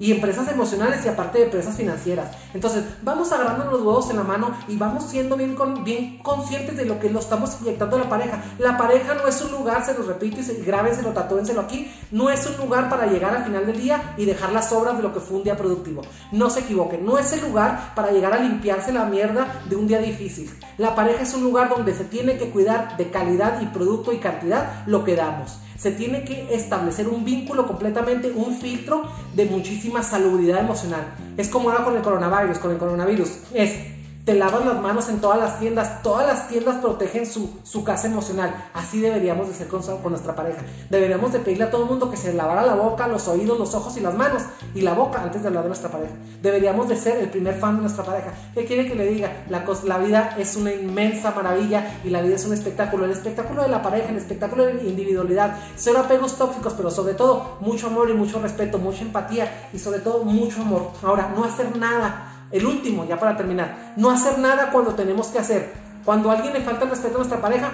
[0.00, 2.30] y empresas emocionales y aparte de empresas financieras.
[2.54, 6.76] Entonces, vamos agarrando los huevos en la mano y vamos siendo bien, con, bien conscientes
[6.76, 8.42] de lo que lo estamos inyectando a la pareja.
[8.58, 12.30] La pareja no es un lugar, se lo repito y se, grábenselo, tatúenselo aquí, no
[12.30, 15.12] es un lugar para llegar al final del día y dejar las obras de lo
[15.12, 16.00] que fue un día productivo.
[16.32, 19.86] No se equivoquen, no es el lugar para llegar a limpiarse la mierda de un
[19.86, 20.50] día difícil.
[20.78, 24.18] La pareja es un lugar donde se tiene que cuidar de calidad y producto y
[24.18, 29.04] cantidad lo que damos se tiene que establecer un vínculo completamente, un filtro
[29.34, 31.14] de muchísima salubridad emocional.
[31.38, 33.30] Es como ahora con el coronavirus, con el coronavirus.
[33.54, 37.82] Es te lavan las manos en todas las tiendas, todas las tiendas protegen su, su
[37.84, 38.54] casa emocional.
[38.74, 40.60] Así deberíamos de ser con, con, nuestra pareja.
[40.90, 43.74] Deberíamos de pedirle a todo el mundo que se lavara la boca, los oídos, los
[43.74, 44.42] ojos y las manos
[44.74, 46.12] y la boca antes de hablar de nuestra pareja.
[46.42, 48.32] Deberíamos de ser el primer fan de nuestra pareja.
[48.54, 49.44] ¿Qué quiere que le diga?
[49.48, 53.06] La, la vida es una inmensa maravilla y la vida es un espectáculo.
[53.06, 57.14] El espectáculo de la pareja, el espectáculo de la individualidad, cero apegos tóxicos, pero sobre
[57.14, 60.90] todo mucho amor y mucho respeto, mucha empatía y sobre todo mucho amor.
[61.02, 65.38] Ahora, no hacer nada el último, ya para terminar, no hacer nada cuando tenemos que
[65.38, 65.72] hacer.
[66.04, 67.70] Cuando a alguien le falta el respeto a nuestra pareja,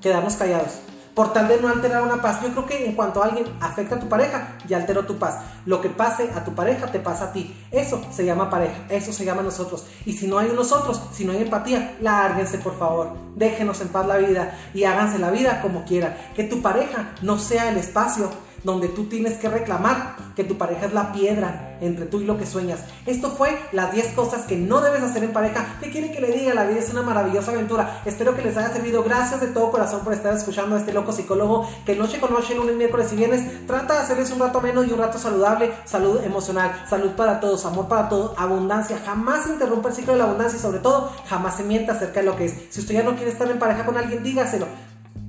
[0.00, 0.80] quedarnos callados.
[1.14, 2.40] Por tal de no alterar una paz.
[2.42, 5.40] Yo creo que en cuanto a alguien afecta a tu pareja, ya alteró tu paz.
[5.66, 7.54] Lo que pase a tu pareja, te pasa a ti.
[7.70, 9.84] Eso se llama pareja, eso se llama nosotros.
[10.06, 13.12] Y si no hay nosotros, si no hay empatía, lárguense por favor.
[13.36, 16.16] Déjenos en paz la vida y háganse la vida como quieran.
[16.34, 18.30] Que tu pareja no sea el espacio
[18.64, 22.38] donde tú tienes que reclamar que tu pareja es la piedra entre tú y lo
[22.38, 22.80] que sueñas.
[23.06, 25.76] Esto fue las 10 cosas que no debes hacer en pareja.
[25.80, 26.54] ¿Qué quiere que le diga?
[26.54, 28.02] La vida es una maravillosa aventura.
[28.04, 29.02] Espero que les haya servido.
[29.02, 32.54] Gracias de todo corazón por estar escuchando a este loco psicólogo que noche con noche,
[32.54, 36.22] lunes, miércoles y viernes, trata de hacerles un rato menos y un rato saludable, salud
[36.22, 39.00] emocional, salud para todos, amor para todos, abundancia.
[39.04, 42.26] Jamás interrumpa el ciclo de la abundancia y sobre todo jamás se mienta acerca de
[42.26, 42.54] lo que es.
[42.70, 44.66] Si usted ya no quiere estar en pareja con alguien, dígaselo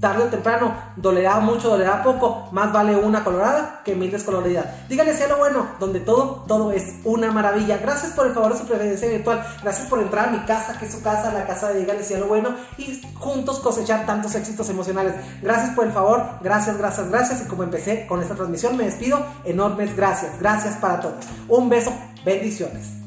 [0.03, 4.65] tarde o temprano, dolerá mucho, dolerá poco, más vale una colorada que mil descoloridas.
[4.89, 7.77] Dígale lo bueno, donde todo, todo es una maravilla.
[7.77, 10.87] Gracias por el favor de su preferencia virtual, gracias por entrar a mi casa, que
[10.87, 15.13] es su casa, la casa de Dígale lo bueno, y juntos cosechar tantos éxitos emocionales.
[15.41, 17.41] Gracias por el favor, gracias, gracias, gracias.
[17.45, 21.25] Y como empecé con esta transmisión, me despido, enormes gracias, gracias para todos.
[21.47, 21.93] Un beso,
[22.25, 23.02] bendiciones.